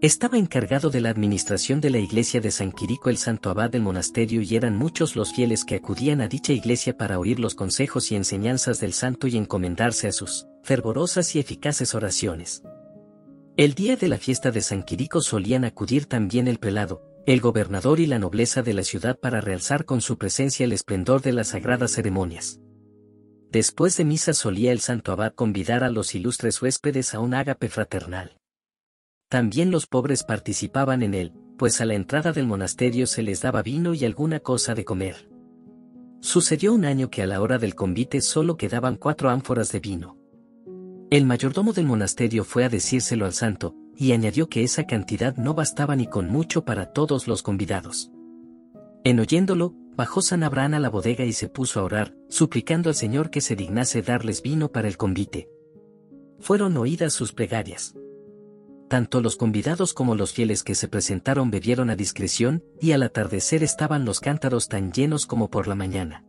estaba 0.00 0.38
encargado 0.38 0.90
de 0.90 1.00
la 1.00 1.10
administración 1.10 1.80
de 1.80 1.90
la 1.90 1.98
iglesia 1.98 2.40
de 2.40 2.50
San 2.50 2.72
Quirico 2.72 3.10
el 3.10 3.16
santo 3.16 3.50
abad 3.50 3.70
del 3.70 3.82
monasterio 3.82 4.42
y 4.42 4.56
eran 4.56 4.76
muchos 4.76 5.14
los 5.14 5.32
fieles 5.32 5.64
que 5.64 5.76
acudían 5.76 6.20
a 6.20 6.28
dicha 6.28 6.52
iglesia 6.52 6.96
para 6.96 7.18
oír 7.18 7.38
los 7.38 7.54
consejos 7.54 8.10
y 8.10 8.16
enseñanzas 8.16 8.80
del 8.80 8.92
santo 8.92 9.28
y 9.28 9.36
encomendarse 9.36 10.08
a 10.08 10.12
sus 10.12 10.46
fervorosas 10.64 11.34
y 11.36 11.38
eficaces 11.38 11.94
oraciones. 11.94 12.62
El 13.56 13.74
día 13.74 13.96
de 13.96 14.06
la 14.06 14.18
fiesta 14.18 14.50
de 14.50 14.60
San 14.60 14.84
Quirico 14.84 15.20
solían 15.20 15.64
acudir 15.64 16.06
también 16.06 16.46
el 16.46 16.58
prelado, 16.58 17.07
el 17.32 17.42
gobernador 17.42 18.00
y 18.00 18.06
la 18.06 18.18
nobleza 18.18 18.62
de 18.62 18.72
la 18.72 18.82
ciudad 18.82 19.20
para 19.20 19.42
realzar 19.42 19.84
con 19.84 20.00
su 20.00 20.16
presencia 20.16 20.64
el 20.64 20.72
esplendor 20.72 21.20
de 21.20 21.32
las 21.32 21.48
sagradas 21.48 21.92
ceremonias. 21.92 22.58
Después 23.52 23.98
de 23.98 24.06
misa 24.06 24.32
solía 24.32 24.72
el 24.72 24.80
santo 24.80 25.12
abad 25.12 25.34
convidar 25.34 25.84
a 25.84 25.90
los 25.90 26.14
ilustres 26.14 26.62
huéspedes 26.62 27.12
a 27.12 27.20
un 27.20 27.34
ágape 27.34 27.68
fraternal. 27.68 28.38
También 29.28 29.70
los 29.70 29.86
pobres 29.86 30.24
participaban 30.24 31.02
en 31.02 31.12
él, 31.12 31.34
pues 31.58 31.82
a 31.82 31.84
la 31.84 31.92
entrada 31.92 32.32
del 32.32 32.46
monasterio 32.46 33.06
se 33.06 33.22
les 33.22 33.42
daba 33.42 33.60
vino 33.60 33.92
y 33.92 34.06
alguna 34.06 34.40
cosa 34.40 34.74
de 34.74 34.86
comer. 34.86 35.28
Sucedió 36.22 36.72
un 36.72 36.86
año 36.86 37.10
que 37.10 37.20
a 37.20 37.26
la 37.26 37.42
hora 37.42 37.58
del 37.58 37.74
convite 37.74 38.22
solo 38.22 38.56
quedaban 38.56 38.96
cuatro 38.96 39.28
ánforas 39.28 39.70
de 39.70 39.80
vino. 39.80 40.16
El 41.10 41.26
mayordomo 41.26 41.74
del 41.74 41.84
monasterio 41.84 42.42
fue 42.44 42.64
a 42.64 42.70
decírselo 42.70 43.26
al 43.26 43.34
santo, 43.34 43.74
y 43.98 44.12
añadió 44.12 44.48
que 44.48 44.62
esa 44.62 44.86
cantidad 44.86 45.36
no 45.36 45.54
bastaba 45.54 45.96
ni 45.96 46.06
con 46.06 46.30
mucho 46.30 46.64
para 46.64 46.92
todos 46.92 47.26
los 47.26 47.42
convidados. 47.42 48.12
En 49.02 49.18
oyéndolo, 49.18 49.74
bajó 49.96 50.22
San 50.22 50.44
Abraham 50.44 50.74
a 50.74 50.78
la 50.78 50.88
bodega 50.88 51.24
y 51.24 51.32
se 51.32 51.48
puso 51.48 51.80
a 51.80 51.82
orar, 51.82 52.14
suplicando 52.28 52.90
al 52.90 52.94
Señor 52.94 53.30
que 53.30 53.40
se 53.40 53.56
dignase 53.56 54.02
darles 54.02 54.40
vino 54.40 54.70
para 54.70 54.86
el 54.86 54.96
convite. 54.96 55.50
Fueron 56.38 56.76
oídas 56.76 57.12
sus 57.12 57.32
plegarias. 57.32 57.96
Tanto 58.88 59.20
los 59.20 59.36
convidados 59.36 59.94
como 59.94 60.14
los 60.14 60.32
fieles 60.32 60.62
que 60.62 60.76
se 60.76 60.86
presentaron 60.86 61.50
bebieron 61.50 61.90
a 61.90 61.96
discreción, 61.96 62.62
y 62.80 62.92
al 62.92 63.02
atardecer 63.02 63.64
estaban 63.64 64.04
los 64.04 64.20
cántaros 64.20 64.68
tan 64.68 64.92
llenos 64.92 65.26
como 65.26 65.50
por 65.50 65.66
la 65.66 65.74
mañana. 65.74 66.24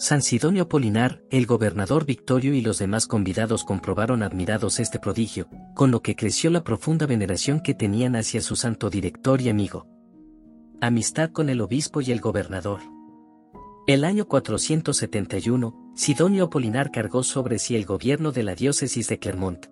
San 0.00 0.22
Sidonio 0.22 0.62
Apolinar, 0.62 1.24
el 1.28 1.44
gobernador 1.46 2.06
Victorio 2.06 2.54
y 2.54 2.60
los 2.60 2.78
demás 2.78 3.08
convidados 3.08 3.64
comprobaron 3.64 4.22
admirados 4.22 4.78
este 4.78 5.00
prodigio, 5.00 5.48
con 5.74 5.90
lo 5.90 6.02
que 6.02 6.14
creció 6.14 6.50
la 6.50 6.62
profunda 6.62 7.04
veneración 7.04 7.58
que 7.58 7.74
tenían 7.74 8.14
hacia 8.14 8.40
su 8.40 8.54
santo 8.54 8.90
director 8.90 9.40
y 9.40 9.48
amigo. 9.48 9.88
Amistad 10.80 11.32
con 11.32 11.48
el 11.48 11.60
obispo 11.60 12.00
y 12.00 12.12
el 12.12 12.20
gobernador. 12.20 12.78
El 13.88 14.04
año 14.04 14.28
471, 14.28 15.92
Sidonio 15.96 16.44
Apolinar 16.44 16.92
cargó 16.92 17.24
sobre 17.24 17.58
sí 17.58 17.74
el 17.74 17.84
gobierno 17.84 18.30
de 18.30 18.44
la 18.44 18.54
diócesis 18.54 19.08
de 19.08 19.18
Clermont. 19.18 19.66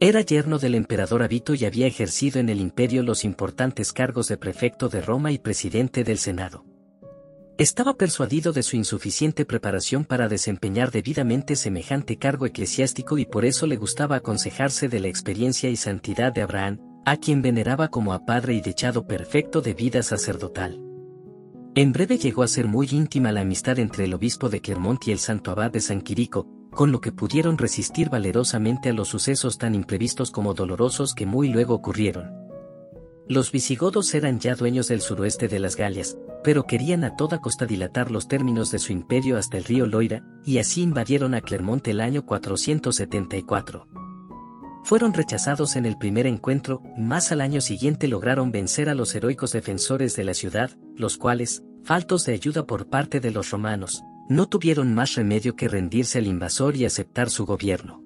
Era 0.00 0.20
yerno 0.22 0.58
del 0.58 0.74
emperador 0.74 1.22
Abito 1.22 1.54
y 1.54 1.64
había 1.64 1.86
ejercido 1.86 2.40
en 2.40 2.48
el 2.48 2.58
imperio 2.58 3.04
los 3.04 3.24
importantes 3.24 3.92
cargos 3.92 4.26
de 4.26 4.36
prefecto 4.36 4.88
de 4.88 5.00
Roma 5.00 5.30
y 5.30 5.38
presidente 5.38 6.02
del 6.02 6.18
Senado. 6.18 6.67
Estaba 7.58 7.94
persuadido 7.94 8.52
de 8.52 8.62
su 8.62 8.76
insuficiente 8.76 9.44
preparación 9.44 10.04
para 10.04 10.28
desempeñar 10.28 10.92
debidamente 10.92 11.56
semejante 11.56 12.16
cargo 12.16 12.46
eclesiástico 12.46 13.18
y 13.18 13.24
por 13.24 13.44
eso 13.44 13.66
le 13.66 13.76
gustaba 13.76 14.14
aconsejarse 14.14 14.88
de 14.88 15.00
la 15.00 15.08
experiencia 15.08 15.68
y 15.68 15.74
santidad 15.74 16.32
de 16.32 16.42
Abraham, 16.42 16.78
a 17.04 17.16
quien 17.16 17.42
veneraba 17.42 17.88
como 17.88 18.12
a 18.12 18.24
padre 18.24 18.54
y 18.54 18.60
dechado 18.60 19.08
perfecto 19.08 19.60
de 19.60 19.74
vida 19.74 20.04
sacerdotal. 20.04 20.80
En 21.74 21.92
breve 21.92 22.16
llegó 22.18 22.44
a 22.44 22.48
ser 22.48 22.68
muy 22.68 22.86
íntima 22.92 23.32
la 23.32 23.40
amistad 23.40 23.80
entre 23.80 24.04
el 24.04 24.14
obispo 24.14 24.48
de 24.48 24.60
Clermont 24.60 25.08
y 25.08 25.10
el 25.10 25.18
santo 25.18 25.50
abad 25.50 25.72
de 25.72 25.80
San 25.80 26.00
Quirico, 26.00 26.46
con 26.70 26.92
lo 26.92 27.00
que 27.00 27.10
pudieron 27.10 27.58
resistir 27.58 28.08
valerosamente 28.08 28.90
a 28.90 28.92
los 28.92 29.08
sucesos 29.08 29.58
tan 29.58 29.74
imprevistos 29.74 30.30
como 30.30 30.54
dolorosos 30.54 31.12
que 31.12 31.26
muy 31.26 31.48
luego 31.48 31.74
ocurrieron. 31.74 32.30
Los 33.26 33.50
visigodos 33.50 34.14
eran 34.14 34.38
ya 34.38 34.54
dueños 34.54 34.86
del 34.86 35.00
suroeste 35.00 35.48
de 35.48 35.58
las 35.58 35.74
Galias, 35.74 36.16
pero 36.48 36.64
querían 36.64 37.04
a 37.04 37.14
toda 37.14 37.42
costa 37.42 37.66
dilatar 37.66 38.10
los 38.10 38.26
términos 38.26 38.70
de 38.70 38.78
su 38.78 38.90
imperio 38.90 39.36
hasta 39.36 39.58
el 39.58 39.64
río 39.64 39.84
Loira, 39.84 40.24
y 40.46 40.56
así 40.56 40.80
invadieron 40.80 41.34
a 41.34 41.42
Clermont 41.42 41.86
el 41.88 42.00
año 42.00 42.24
474. 42.24 43.86
Fueron 44.82 45.12
rechazados 45.12 45.76
en 45.76 45.84
el 45.84 45.98
primer 45.98 46.26
encuentro, 46.26 46.80
más 46.96 47.32
al 47.32 47.42
año 47.42 47.60
siguiente 47.60 48.08
lograron 48.08 48.50
vencer 48.50 48.88
a 48.88 48.94
los 48.94 49.14
heroicos 49.14 49.52
defensores 49.52 50.16
de 50.16 50.24
la 50.24 50.32
ciudad, 50.32 50.70
los 50.96 51.18
cuales, 51.18 51.64
faltos 51.84 52.24
de 52.24 52.32
ayuda 52.32 52.64
por 52.64 52.88
parte 52.88 53.20
de 53.20 53.30
los 53.30 53.50
romanos, 53.50 54.02
no 54.30 54.48
tuvieron 54.48 54.94
más 54.94 55.16
remedio 55.16 55.54
que 55.54 55.68
rendirse 55.68 56.16
al 56.16 56.26
invasor 56.26 56.76
y 56.76 56.86
aceptar 56.86 57.28
su 57.28 57.44
gobierno. 57.44 58.02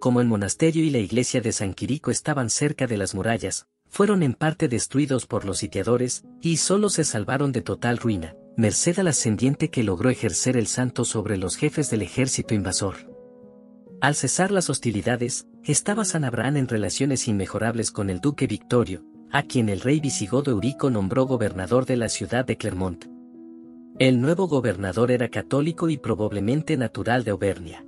Como 0.00 0.22
el 0.22 0.26
monasterio 0.26 0.82
y 0.84 0.88
la 0.88 1.00
iglesia 1.00 1.42
de 1.42 1.52
San 1.52 1.74
Quirico 1.74 2.10
estaban 2.10 2.48
cerca 2.48 2.86
de 2.86 2.96
las 2.96 3.14
murallas, 3.14 3.66
fueron 3.92 4.22
en 4.22 4.32
parte 4.32 4.68
destruidos 4.68 5.26
por 5.26 5.44
los 5.44 5.58
sitiadores, 5.58 6.24
y 6.40 6.56
solo 6.56 6.88
se 6.88 7.04
salvaron 7.04 7.52
de 7.52 7.60
total 7.60 7.98
ruina, 7.98 8.34
merced 8.56 8.98
al 8.98 9.08
ascendiente 9.08 9.68
que 9.68 9.82
logró 9.82 10.08
ejercer 10.08 10.56
el 10.56 10.66
santo 10.66 11.04
sobre 11.04 11.36
los 11.36 11.56
jefes 11.56 11.90
del 11.90 12.00
ejército 12.00 12.54
invasor. 12.54 12.96
Al 14.00 14.14
cesar 14.14 14.50
las 14.50 14.70
hostilidades, 14.70 15.46
estaba 15.62 16.06
San 16.06 16.24
Abraham 16.24 16.56
en 16.56 16.68
relaciones 16.68 17.28
inmejorables 17.28 17.90
con 17.90 18.08
el 18.08 18.20
duque 18.20 18.46
Victorio, 18.46 19.04
a 19.30 19.42
quien 19.42 19.68
el 19.68 19.82
rey 19.82 20.00
visigodo 20.00 20.52
Eurico 20.52 20.88
nombró 20.88 21.26
gobernador 21.26 21.84
de 21.84 21.98
la 21.98 22.08
ciudad 22.08 22.46
de 22.46 22.56
Clermont. 22.56 23.04
El 23.98 24.22
nuevo 24.22 24.48
gobernador 24.48 25.10
era 25.10 25.28
católico 25.28 25.90
y 25.90 25.98
probablemente 25.98 26.78
natural 26.78 27.24
de 27.24 27.32
Auvernia. 27.32 27.86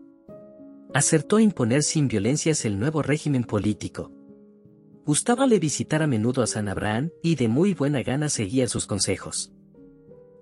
Acertó 0.93 1.39
a 1.39 1.43
imponer 1.43 1.83
sin 1.83 2.09
violencias 2.09 2.67
el 2.67 2.79
nuevo 2.79 3.01
régimen 3.01 3.45
político. 3.45 4.13
Gustábale 5.07 5.59
visitar 5.59 6.03
a 6.03 6.07
menudo 6.07 6.43
a 6.43 6.47
San 6.47 6.67
Abraham 6.67 7.11
y 7.23 7.35
de 7.35 7.47
muy 7.47 7.75
buena 7.75 8.03
gana 8.03 8.31
seguía 8.31 8.67
sus 8.69 8.87
consejos. 8.87 9.53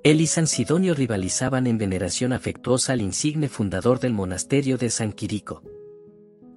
Él 0.04 0.20
y 0.20 0.28
San 0.28 0.46
Sidonio 0.46 0.94
rivalizaban 0.94 1.66
en 1.66 1.78
veneración 1.78 2.32
afectuosa 2.32 2.92
al 2.92 3.00
insigne 3.00 3.48
fundador 3.48 3.98
del 3.98 4.12
monasterio 4.12 4.78
de 4.78 4.90
San 4.90 5.12
Quirico. 5.12 5.62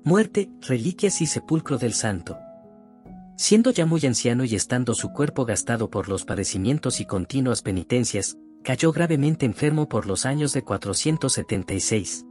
Muerte, 0.04 0.52
reliquias 0.62 1.20
y 1.22 1.26
sepulcro 1.26 1.80
del 1.80 1.94
santo. 1.94 2.38
Siendo 3.38 3.72
ya 3.72 3.88
muy 3.88 4.06
anciano 4.06 4.44
y 4.46 4.54
estando 4.54 4.94
su 4.94 5.12
cuerpo 5.12 5.46
gastado 5.46 5.90
por 5.90 6.08
los 6.08 6.26
padecimientos 6.26 7.00
y 7.00 7.06
continuas 7.06 7.64
penitencias, 7.64 8.38
cayó 8.64 8.92
gravemente 8.92 9.48
enfermo 9.48 9.90
por 9.90 10.06
los 10.06 10.28
años 10.28 10.54
de 10.54 10.64
476. 10.64 12.24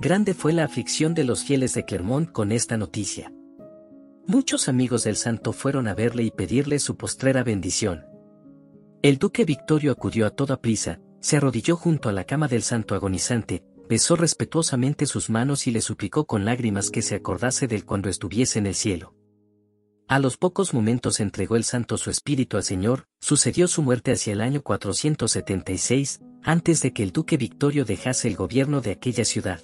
Grande 0.00 0.32
fue 0.32 0.54
la 0.54 0.64
aflicción 0.64 1.12
de 1.12 1.24
los 1.24 1.44
fieles 1.44 1.74
de 1.74 1.84
Clermont 1.84 2.32
con 2.32 2.52
esta 2.52 2.78
noticia. 2.78 3.32
Muchos 4.28 4.68
amigos 4.68 5.04
del 5.04 5.16
santo 5.16 5.54
fueron 5.54 5.88
a 5.88 5.94
verle 5.94 6.22
y 6.22 6.30
pedirle 6.30 6.80
su 6.80 6.98
postrera 6.98 7.42
bendición. 7.42 8.04
El 9.00 9.16
duque 9.16 9.46
Victorio 9.46 9.90
acudió 9.90 10.26
a 10.26 10.30
toda 10.30 10.60
prisa, 10.60 11.00
se 11.18 11.38
arrodilló 11.38 11.76
junto 11.76 12.10
a 12.10 12.12
la 12.12 12.24
cama 12.24 12.46
del 12.46 12.62
santo 12.62 12.94
agonizante, 12.94 13.64
besó 13.88 14.16
respetuosamente 14.16 15.06
sus 15.06 15.30
manos 15.30 15.66
y 15.66 15.70
le 15.70 15.80
suplicó 15.80 16.26
con 16.26 16.44
lágrimas 16.44 16.90
que 16.90 17.00
se 17.00 17.14
acordase 17.14 17.68
del 17.68 17.86
cuando 17.86 18.10
estuviese 18.10 18.58
en 18.58 18.66
el 18.66 18.74
cielo. 18.74 19.14
A 20.08 20.18
los 20.18 20.36
pocos 20.36 20.74
momentos 20.74 21.20
entregó 21.20 21.56
el 21.56 21.64
santo 21.64 21.96
su 21.96 22.10
espíritu 22.10 22.58
al 22.58 22.64
Señor, 22.64 23.06
sucedió 23.20 23.66
su 23.66 23.80
muerte 23.80 24.12
hacia 24.12 24.34
el 24.34 24.42
año 24.42 24.60
476, 24.62 26.20
antes 26.42 26.82
de 26.82 26.92
que 26.92 27.02
el 27.02 27.12
duque 27.12 27.38
Victorio 27.38 27.86
dejase 27.86 28.28
el 28.28 28.36
gobierno 28.36 28.82
de 28.82 28.90
aquella 28.90 29.24
ciudad. 29.24 29.62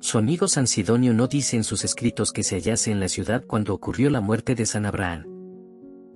Su 0.00 0.16
amigo 0.16 0.46
San 0.46 0.66
Sidonio 0.68 1.12
no 1.12 1.26
dice 1.26 1.56
en 1.56 1.64
sus 1.64 1.84
escritos 1.84 2.32
que 2.32 2.44
se 2.44 2.56
hallase 2.56 2.92
en 2.92 3.00
la 3.00 3.08
ciudad 3.08 3.44
cuando 3.44 3.74
ocurrió 3.74 4.10
la 4.10 4.20
muerte 4.20 4.54
de 4.54 4.64
San 4.64 4.86
Abraham. 4.86 5.26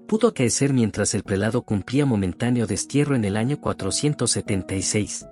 Pudo 0.07 0.29
acaecer 0.29 0.73
mientras 0.73 1.15
el 1.15 1.25
prelado 1.25 1.63
cumplía 1.63 2.07
momentáneo 2.07 2.67
destierro 2.67 3.17
en 3.17 3.25
el 3.25 3.37
año 3.37 3.61
476. 3.61 5.27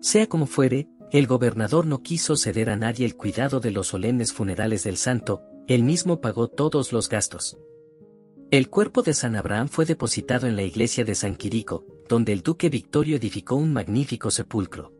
Sea 0.00 0.26
como 0.28 0.46
fuere, 0.46 0.88
el 1.10 1.26
gobernador 1.26 1.86
no 1.86 2.02
quiso 2.02 2.36
ceder 2.36 2.70
a 2.70 2.76
nadie 2.76 3.04
el 3.04 3.16
cuidado 3.16 3.58
de 3.58 3.72
los 3.72 3.88
solemnes 3.88 4.32
funerales 4.32 4.84
del 4.84 4.96
santo, 4.96 5.42
él 5.66 5.82
mismo 5.82 6.20
pagó 6.20 6.48
todos 6.48 6.92
los 6.92 7.08
gastos. 7.08 7.58
El 8.52 8.70
cuerpo 8.70 9.02
de 9.02 9.12
San 9.12 9.34
Abraham 9.34 9.68
fue 9.68 9.86
depositado 9.86 10.46
en 10.46 10.54
la 10.54 10.62
iglesia 10.62 11.04
de 11.04 11.16
San 11.16 11.34
Quirico, 11.34 11.84
donde 12.08 12.32
el 12.32 12.42
duque 12.42 12.68
Victorio 12.68 13.16
edificó 13.16 13.56
un 13.56 13.72
magnífico 13.72 14.30
sepulcro. 14.30 14.95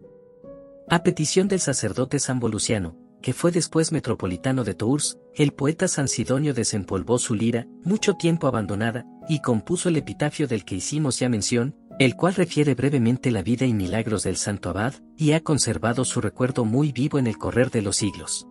A 0.89 1.03
petición 1.03 1.49
del 1.49 1.59
sacerdote 1.59 2.21
San 2.21 2.39
Voluciano, 2.39 2.97
que 3.21 3.33
fue 3.33 3.51
después 3.51 3.91
metropolitano 3.91 4.63
de 4.63 4.75
Tours, 4.75 5.19
el 5.35 5.51
poeta 5.51 5.89
San 5.89 6.07
Sidonio 6.07 6.55
desempolvó 6.55 7.19
su 7.19 7.35
lira, 7.35 7.67
mucho 7.83 8.15
tiempo 8.15 8.47
abandonada, 8.47 9.05
y 9.29 9.41
compuso 9.41 9.89
el 9.89 9.97
epitafio 9.97 10.47
del 10.47 10.65
que 10.65 10.77
hicimos 10.77 11.19
ya 11.19 11.29
mención, 11.29 11.75
el 11.99 12.15
cual 12.15 12.37
refiere 12.37 12.77
brevemente 12.77 13.33
la 13.33 13.43
vida 13.43 13.67
y 13.67 13.75
milagros 13.75 14.23
del 14.23 14.37
santo 14.37 14.71
abad, 14.71 14.95
y 15.17 15.33
ha 15.33 15.41
conservado 15.41 16.05
su 16.05 16.21
recuerdo 16.21 16.65
muy 16.65 16.93
vivo 16.93 17.19
en 17.19 17.27
el 17.27 17.37
correr 17.37 17.73
de 17.73 17.83
los 17.83 17.97
siglos. 17.97 18.47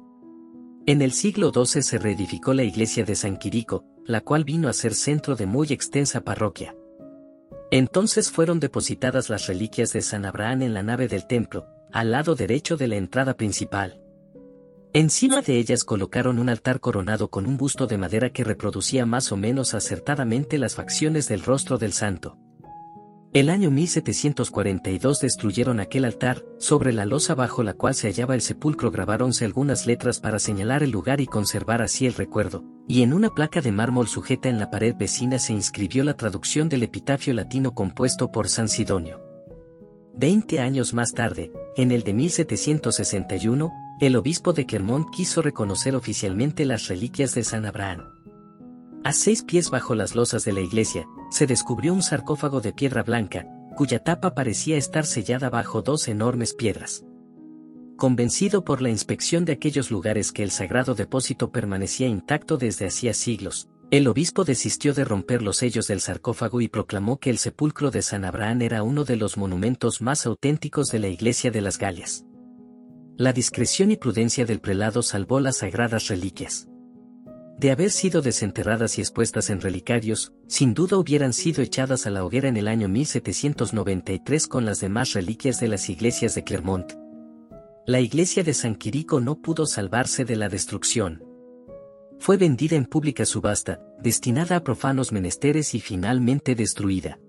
En 0.85 1.01
el 1.01 1.13
siglo 1.13 1.53
XII 1.53 1.83
se 1.83 1.99
reedificó 1.99 2.53
la 2.53 2.63
iglesia 2.63 3.05
de 3.05 3.15
San 3.15 3.37
Quirico, 3.37 3.85
la 4.03 4.19
cual 4.19 4.43
vino 4.43 4.67
a 4.67 4.73
ser 4.73 4.93
centro 4.93 5.37
de 5.37 5.45
muy 5.45 5.67
extensa 5.69 6.19
parroquia. 6.19 6.75
Entonces 7.71 8.29
fueron 8.29 8.59
depositadas 8.59 9.29
las 9.29 9.47
reliquias 9.47 9.93
de 9.93 10.01
San 10.01 10.25
Abraham 10.25 10.63
en 10.63 10.73
la 10.73 10.83
nave 10.83 11.07
del 11.07 11.27
templo, 11.27 11.65
al 11.91 12.11
lado 12.11 12.35
derecho 12.35 12.77
de 12.77 12.87
la 12.87 12.95
entrada 12.95 13.35
principal. 13.35 14.01
Encima 14.93 15.41
de 15.41 15.57
ellas 15.57 15.83
colocaron 15.83 16.39
un 16.39 16.47
altar 16.47 16.79
coronado 16.79 17.29
con 17.29 17.45
un 17.45 17.57
busto 17.57 17.85
de 17.85 17.97
madera 17.97 18.29
que 18.29 18.45
reproducía 18.45 19.05
más 19.05 19.31
o 19.31 19.37
menos 19.37 19.73
acertadamente 19.73 20.57
las 20.57 20.75
facciones 20.75 21.27
del 21.27 21.43
rostro 21.43 21.77
del 21.77 21.91
santo. 21.91 22.37
El 23.35 23.49
año 23.49 23.69
1742 23.69 25.19
destruyeron 25.19 25.81
aquel 25.81 26.05
altar, 26.05 26.45
sobre 26.57 26.93
la 26.93 27.05
losa 27.05 27.35
bajo 27.35 27.63
la 27.63 27.73
cual 27.73 27.93
se 27.93 28.07
hallaba 28.07 28.33
el 28.33 28.39
sepulcro 28.39 28.91
grabaronse 28.91 29.43
algunas 29.43 29.85
letras 29.85 30.21
para 30.21 30.39
señalar 30.39 30.83
el 30.83 30.91
lugar 30.91 31.19
y 31.19 31.27
conservar 31.27 31.81
así 31.81 32.05
el 32.05 32.13
recuerdo, 32.13 32.63
y 32.87 33.01
en 33.01 33.11
una 33.11 33.29
placa 33.29 33.59
de 33.59 33.73
mármol 33.73 34.07
sujeta 34.07 34.47
en 34.47 34.57
la 34.57 34.71
pared 34.71 34.95
vecina 34.95 35.39
se 35.39 35.51
inscribió 35.51 36.05
la 36.05 36.15
traducción 36.15 36.69
del 36.69 36.83
epitafio 36.83 37.33
latino 37.33 37.73
compuesto 37.73 38.31
por 38.31 38.47
San 38.47 38.69
Sidonio. 38.69 39.24
Veinte 40.17 40.61
años 40.61 40.93
más 40.93 41.11
tarde, 41.11 41.51
en 41.75 41.91
el 41.91 42.03
de 42.03 42.13
1761, 42.13 43.73
el 43.99 44.15
obispo 44.15 44.53
de 44.53 44.65
Clermont 44.65 45.05
quiso 45.11 45.41
reconocer 45.41 45.93
oficialmente 45.93 46.63
las 46.63 46.87
reliquias 46.87 47.35
de 47.35 47.43
San 47.43 47.65
Abraham. 47.65 48.01
A 49.03 49.11
seis 49.11 49.43
pies 49.43 49.69
bajo 49.69 49.93
las 49.93 50.15
losas 50.15 50.45
de 50.45 50.53
la 50.53 50.61
iglesia, 50.61 51.05
se 51.31 51.47
descubrió 51.47 51.93
un 51.93 52.01
sarcófago 52.01 52.61
de 52.61 52.71
piedra 52.71 53.03
blanca, 53.03 53.45
cuya 53.75 53.99
tapa 53.99 54.33
parecía 54.33 54.77
estar 54.77 55.05
sellada 55.05 55.49
bajo 55.49 55.81
dos 55.81 56.07
enormes 56.07 56.53
piedras. 56.53 57.03
Convencido 57.97 58.63
por 58.63 58.81
la 58.81 58.89
inspección 58.89 59.43
de 59.43 59.51
aquellos 59.51 59.91
lugares 59.91 60.31
que 60.31 60.43
el 60.43 60.51
sagrado 60.51 60.95
depósito 60.95 61.51
permanecía 61.51 62.07
intacto 62.07 62.57
desde 62.57 62.87
hacía 62.87 63.13
siglos, 63.13 63.67
el 63.91 64.07
obispo 64.07 64.43
desistió 64.43 64.93
de 64.93 65.05
romper 65.05 65.41
los 65.41 65.57
sellos 65.57 65.87
del 65.87 66.01
sarcófago 66.01 66.59
y 66.59 66.67
proclamó 66.67 67.19
que 67.19 67.29
el 67.29 67.37
sepulcro 67.37 67.91
de 67.91 68.01
San 68.01 68.25
Abraham 68.25 68.63
era 68.63 68.83
uno 68.83 69.05
de 69.05 69.15
los 69.15 69.37
monumentos 69.37 70.01
más 70.01 70.25
auténticos 70.25 70.87
de 70.87 70.99
la 70.99 71.07
iglesia 71.07 71.51
de 71.51 71.61
las 71.61 71.77
Galias. 71.77 72.25
La 73.17 73.31
discreción 73.31 73.91
y 73.91 73.95
prudencia 73.95 74.45
del 74.45 74.59
prelado 74.59 75.03
salvó 75.03 75.39
las 75.39 75.57
sagradas 75.57 76.07
reliquias. 76.07 76.67
De 77.57 77.71
haber 77.71 77.91
sido 77.91 78.21
desenterradas 78.21 78.97
y 78.97 79.01
expuestas 79.01 79.49
en 79.49 79.61
relicarios, 79.61 80.33
sin 80.47 80.73
duda 80.73 80.97
hubieran 80.97 81.31
sido 81.31 81.61
echadas 81.61 82.05
a 82.05 82.09
la 82.09 82.25
hoguera 82.25 82.49
en 82.49 82.57
el 82.57 82.67
año 82.67 82.89
1793 82.89 84.47
con 84.47 84.65
las 84.65 84.81
demás 84.81 85.13
reliquias 85.13 85.61
de 85.61 85.69
las 85.69 85.89
iglesias 85.89 86.35
de 86.35 86.43
Clermont. 86.43 86.91
La 87.85 88.01
iglesia 88.01 88.43
de 88.43 88.53
San 88.53 88.75
Quirico 88.75 89.21
no 89.21 89.41
pudo 89.41 89.65
salvarse 89.65 90.25
de 90.25 90.35
la 90.35 90.49
destrucción. 90.49 91.23
Fue 92.19 92.37
vendida 92.37 92.75
en 92.75 92.85
pública 92.85 93.25
subasta, 93.25 93.79
destinada 94.01 94.57
a 94.57 94.63
profanos 94.63 95.11
menesteres 95.11 95.75
y 95.75 95.79
finalmente 95.79 96.55
destruida. 96.55 97.19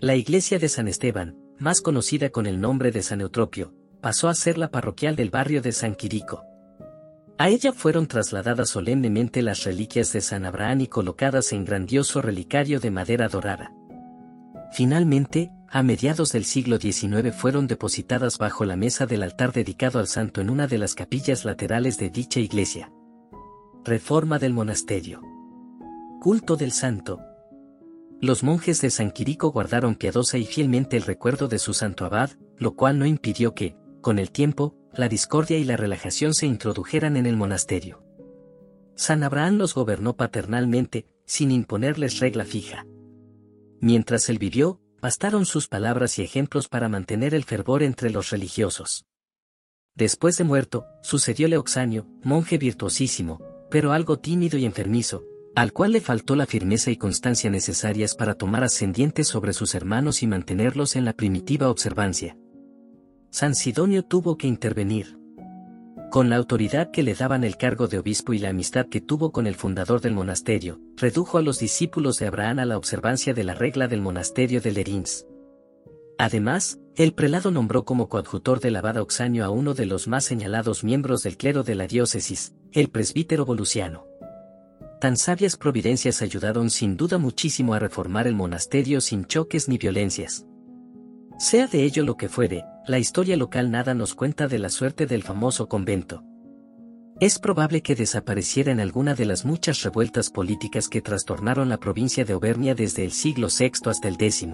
La 0.00 0.16
iglesia 0.16 0.58
de 0.58 0.68
San 0.68 0.88
Esteban, 0.88 1.36
más 1.58 1.80
conocida 1.80 2.30
con 2.30 2.46
el 2.46 2.60
nombre 2.60 2.90
de 2.90 3.02
San 3.02 3.20
Eutropio, 3.20 3.72
pasó 4.00 4.28
a 4.28 4.34
ser 4.34 4.58
la 4.58 4.70
parroquial 4.70 5.14
del 5.14 5.30
barrio 5.30 5.62
de 5.62 5.72
San 5.72 5.94
Quirico. 5.94 6.42
A 7.38 7.48
ella 7.48 7.72
fueron 7.72 8.06
trasladadas 8.06 8.68
solemnemente 8.68 9.42
las 9.42 9.64
reliquias 9.64 10.12
de 10.12 10.20
San 10.20 10.44
Abraham 10.44 10.82
y 10.82 10.86
colocadas 10.88 11.52
en 11.52 11.64
grandioso 11.64 12.20
relicario 12.20 12.80
de 12.80 12.90
madera 12.90 13.28
dorada. 13.28 13.72
Finalmente, 14.72 15.50
a 15.68 15.82
mediados 15.82 16.32
del 16.32 16.44
siglo 16.44 16.78
XIX 16.78 17.34
fueron 17.34 17.66
depositadas 17.66 18.38
bajo 18.38 18.64
la 18.64 18.76
mesa 18.76 19.06
del 19.06 19.22
altar 19.22 19.52
dedicado 19.52 19.98
al 19.98 20.06
santo 20.06 20.40
en 20.40 20.50
una 20.50 20.66
de 20.66 20.78
las 20.78 20.94
capillas 20.94 21.44
laterales 21.44 21.98
de 21.98 22.10
dicha 22.10 22.40
iglesia. 22.40 22.92
Reforma 23.84 24.38
del 24.38 24.52
monasterio. 24.52 25.20
Culto 26.20 26.54
del 26.54 26.70
santo. 26.70 27.18
Los 28.20 28.44
monjes 28.44 28.80
de 28.80 28.90
San 28.90 29.10
Quirico 29.10 29.50
guardaron 29.50 29.96
piadosa 29.96 30.38
y 30.38 30.46
fielmente 30.46 30.96
el 30.96 31.02
recuerdo 31.02 31.48
de 31.48 31.58
su 31.58 31.74
santo 31.74 32.04
abad, 32.04 32.30
lo 32.58 32.76
cual 32.76 33.00
no 33.00 33.06
impidió 33.06 33.56
que, 33.56 33.74
con 34.00 34.20
el 34.20 34.30
tiempo, 34.30 34.76
la 34.94 35.08
discordia 35.08 35.58
y 35.58 35.64
la 35.64 35.76
relajación 35.76 36.32
se 36.32 36.46
introdujeran 36.46 37.16
en 37.16 37.26
el 37.26 37.36
monasterio. 37.36 38.04
San 38.94 39.24
Abraham 39.24 39.56
los 39.56 39.74
gobernó 39.74 40.16
paternalmente, 40.16 41.08
sin 41.26 41.50
imponerles 41.50 42.20
regla 42.20 42.44
fija. 42.44 42.86
Mientras 43.80 44.28
él 44.28 44.38
vivió, 44.38 44.80
bastaron 45.00 45.44
sus 45.44 45.66
palabras 45.66 46.20
y 46.20 46.22
ejemplos 46.22 46.68
para 46.68 46.88
mantener 46.88 47.34
el 47.34 47.42
fervor 47.42 47.82
entre 47.82 48.10
los 48.10 48.30
religiosos. 48.30 49.06
Después 49.96 50.38
de 50.38 50.44
muerto, 50.44 50.86
sucedió 51.02 51.48
Leoxanio, 51.48 52.06
monje 52.22 52.58
virtuosísimo, 52.58 53.40
pero 53.72 53.92
algo 53.92 54.18
tímido 54.18 54.58
y 54.58 54.66
enfermizo, 54.66 55.24
al 55.54 55.72
cual 55.72 55.92
le 55.92 56.02
faltó 56.02 56.36
la 56.36 56.44
firmeza 56.44 56.90
y 56.90 56.98
constancia 56.98 57.48
necesarias 57.48 58.14
para 58.14 58.34
tomar 58.34 58.62
ascendientes 58.62 59.28
sobre 59.28 59.54
sus 59.54 59.74
hermanos 59.74 60.22
y 60.22 60.26
mantenerlos 60.26 60.94
en 60.94 61.06
la 61.06 61.14
primitiva 61.14 61.70
observancia. 61.70 62.36
San 63.30 63.54
Sidonio 63.54 64.02
tuvo 64.02 64.36
que 64.36 64.46
intervenir. 64.46 65.18
Con 66.10 66.28
la 66.28 66.36
autoridad 66.36 66.90
que 66.90 67.02
le 67.02 67.14
daban 67.14 67.44
el 67.44 67.56
cargo 67.56 67.88
de 67.88 67.98
obispo 67.98 68.34
y 68.34 68.38
la 68.38 68.50
amistad 68.50 68.88
que 68.90 69.00
tuvo 69.00 69.32
con 69.32 69.46
el 69.46 69.54
fundador 69.54 70.02
del 70.02 70.12
monasterio, 70.12 70.78
redujo 70.98 71.38
a 71.38 71.42
los 71.42 71.58
discípulos 71.58 72.18
de 72.18 72.26
Abraham 72.26 72.58
a 72.58 72.66
la 72.66 72.76
observancia 72.76 73.32
de 73.32 73.44
la 73.44 73.54
regla 73.54 73.88
del 73.88 74.02
monasterio 74.02 74.60
de 74.60 74.72
Lerins. 74.72 75.24
Además, 76.18 76.78
el 76.94 77.14
prelado 77.14 77.50
nombró 77.50 77.86
como 77.86 78.10
coadjutor 78.10 78.60
del 78.60 78.76
abad 78.76 78.98
Oxanio 78.98 79.46
a 79.46 79.48
uno 79.48 79.72
de 79.72 79.86
los 79.86 80.08
más 80.08 80.24
señalados 80.24 80.84
miembros 80.84 81.22
del 81.22 81.38
clero 81.38 81.62
de 81.62 81.74
la 81.74 81.86
diócesis, 81.86 82.52
el 82.74 82.88
presbítero 82.88 83.44
Volusiano. 83.44 84.06
Tan 85.00 85.16
sabias 85.16 85.56
providencias 85.56 86.22
ayudaron 86.22 86.70
sin 86.70 86.96
duda 86.96 87.18
muchísimo 87.18 87.74
a 87.74 87.78
reformar 87.78 88.26
el 88.26 88.34
monasterio 88.34 89.00
sin 89.00 89.26
choques 89.26 89.68
ni 89.68 89.76
violencias. 89.76 90.46
Sea 91.38 91.66
de 91.66 91.84
ello 91.84 92.04
lo 92.04 92.16
que 92.16 92.28
fuere, 92.28 92.64
la 92.86 92.98
historia 92.98 93.36
local 93.36 93.70
nada 93.70 93.94
nos 93.94 94.14
cuenta 94.14 94.48
de 94.48 94.58
la 94.58 94.70
suerte 94.70 95.06
del 95.06 95.22
famoso 95.22 95.68
convento. 95.68 96.22
Es 97.20 97.38
probable 97.38 97.82
que 97.82 97.94
desapareciera 97.94 98.72
en 98.72 98.80
alguna 98.80 99.14
de 99.14 99.26
las 99.26 99.44
muchas 99.44 99.82
revueltas 99.82 100.30
políticas 100.30 100.88
que 100.88 101.02
trastornaron 101.02 101.68
la 101.68 101.78
provincia 101.78 102.24
de 102.24 102.32
Auvernia 102.32 102.74
desde 102.74 103.04
el 103.04 103.12
siglo 103.12 103.48
VI 103.48 103.72
hasta 103.86 104.08
el 104.08 104.14
X. 104.14 104.46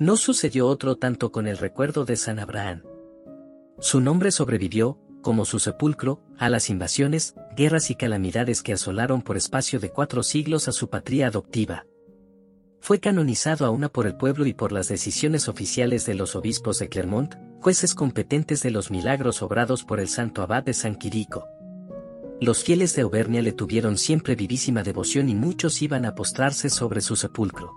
No 0.00 0.16
sucedió 0.16 0.66
otro 0.66 0.96
tanto 0.96 1.30
con 1.30 1.46
el 1.46 1.58
recuerdo 1.58 2.04
de 2.04 2.16
San 2.16 2.40
Abraham. 2.40 2.82
Su 3.78 4.00
nombre 4.00 4.30
sobrevivió, 4.30 4.98
como 5.24 5.44
su 5.44 5.58
sepulcro, 5.58 6.22
a 6.38 6.48
las 6.48 6.70
invasiones, 6.70 7.34
guerras 7.56 7.90
y 7.90 7.96
calamidades 7.96 8.62
que 8.62 8.74
asolaron 8.74 9.22
por 9.22 9.36
espacio 9.36 9.80
de 9.80 9.90
cuatro 9.90 10.22
siglos 10.22 10.68
a 10.68 10.72
su 10.72 10.88
patria 10.88 11.26
adoptiva 11.26 11.86
fue 12.84 13.00
canonizado 13.00 13.64
a 13.64 13.88
por 13.88 14.06
el 14.06 14.14
pueblo 14.14 14.44
y 14.44 14.52
por 14.52 14.70
las 14.70 14.88
decisiones 14.88 15.48
oficiales 15.48 16.04
de 16.04 16.12
los 16.12 16.36
obispos 16.36 16.78
de 16.78 16.90
Clermont, 16.90 17.34
jueces 17.62 17.94
competentes 17.94 18.62
de 18.62 18.70
los 18.70 18.90
milagros 18.90 19.40
obrados 19.40 19.84
por 19.84 20.00
el 20.00 20.08
santo 20.08 20.42
abad 20.42 20.64
de 20.64 20.74
San 20.74 20.96
Quirico. 20.96 21.48
Los 22.42 22.62
fieles 22.62 22.94
de 22.94 23.00
Auvernia 23.00 23.40
le 23.40 23.52
tuvieron 23.52 23.96
siempre 23.96 24.36
vivísima 24.36 24.82
devoción 24.82 25.30
y 25.30 25.34
muchos 25.34 25.80
iban 25.80 26.04
a 26.04 26.14
postrarse 26.14 26.68
sobre 26.68 27.00
su 27.00 27.16
sepulcro. 27.16 27.72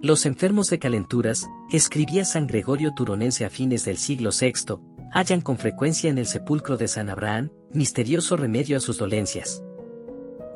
Los 0.00 0.26
enfermos 0.26 0.70
de 0.70 0.78
calenturas, 0.78 1.48
escribía 1.72 2.24
San 2.24 2.46
Gregorio 2.46 2.94
Turonense 2.94 3.44
a 3.44 3.50
fines 3.50 3.84
del 3.84 3.96
siglo 3.96 4.30
VI, 4.30 4.76
hallan 5.14 5.40
con 5.40 5.58
frecuencia 5.58 6.10
en 6.10 6.18
el 6.18 6.26
sepulcro 6.26 6.76
de 6.76 6.88
San 6.88 7.08
Abraham, 7.08 7.50
misterioso 7.72 8.36
remedio 8.36 8.76
a 8.76 8.80
sus 8.80 8.98
dolencias. 8.98 9.62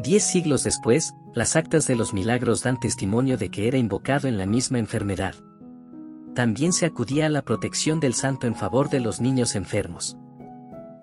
Diez 0.01 0.25
siglos 0.25 0.65
después, 0.65 1.15
las 1.33 1.55
actas 1.55 1.87
de 1.87 1.95
los 1.95 2.13
milagros 2.13 2.65
dan 2.65 2.81
testimonio 2.81 3.39
de 3.39 3.51
que 3.51 3.69
era 3.69 3.79
invocado 3.79 4.27
en 4.27 4.37
la 4.37 4.47
misma 4.47 4.81
enfermedad. 4.81 5.37
También 6.35 6.73
se 6.73 6.87
acudía 6.87 7.27
a 7.27 7.29
la 7.29 7.43
protección 7.43 8.01
del 8.01 8.15
santo 8.15 8.49
en 8.49 8.57
favor 8.57 8.91
de 8.91 8.99
los 8.99 9.21
niños 9.21 9.55
enfermos. 9.55 10.17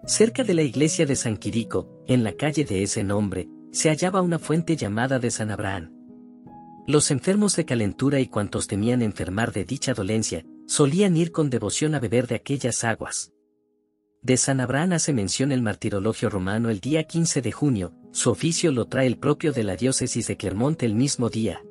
Cerca 0.06 0.44
de 0.44 0.54
la 0.54 0.62
iglesia 0.62 1.06
de 1.06 1.16
San 1.16 1.38
Quirico, 1.38 2.04
en 2.08 2.26
la 2.26 2.34
calle 2.34 2.66
de 2.66 2.84
ese 2.84 3.06
nombre, 3.06 3.48
se 3.72 3.90
hallaba 3.90 4.22
una 4.22 4.38
fuente 4.38 4.76
llamada 4.76 5.18
de 5.18 5.32
San 5.32 5.50
Abraham. 5.50 5.94
Los 6.88 7.10
enfermos 7.10 7.56
de 7.56 7.64
calentura 7.64 8.20
y 8.20 8.28
cuantos 8.28 8.68
temían 8.68 9.02
enfermar 9.02 9.54
de 9.54 9.64
dicha 9.64 9.94
dolencia, 9.94 10.46
solían 10.68 11.16
ir 11.16 11.32
con 11.32 11.50
devoción 11.50 11.96
a 11.96 12.00
beber 12.00 12.28
de 12.28 12.36
aquellas 12.36 12.84
aguas. 12.84 13.35
De 14.26 14.38
San 14.38 14.60
Abraham 14.60 14.94
hace 14.94 15.14
mención 15.14 15.52
el 15.52 15.62
martirologio 15.62 16.32
romano 16.32 16.72
el 16.72 16.80
día 16.80 17.04
15 17.04 17.44
de 17.44 17.52
junio, 17.52 17.94
su 18.12 18.32
oficio 18.32 18.72
lo 18.72 18.86
trae 18.86 19.06
el 19.06 19.20
propio 19.20 19.54
de 19.54 19.64
la 19.64 19.76
diócesis 19.76 20.26
de 20.26 20.36
Clermont 20.36 20.82
el 20.82 20.96
mismo 20.96 21.30
día, 21.30 21.62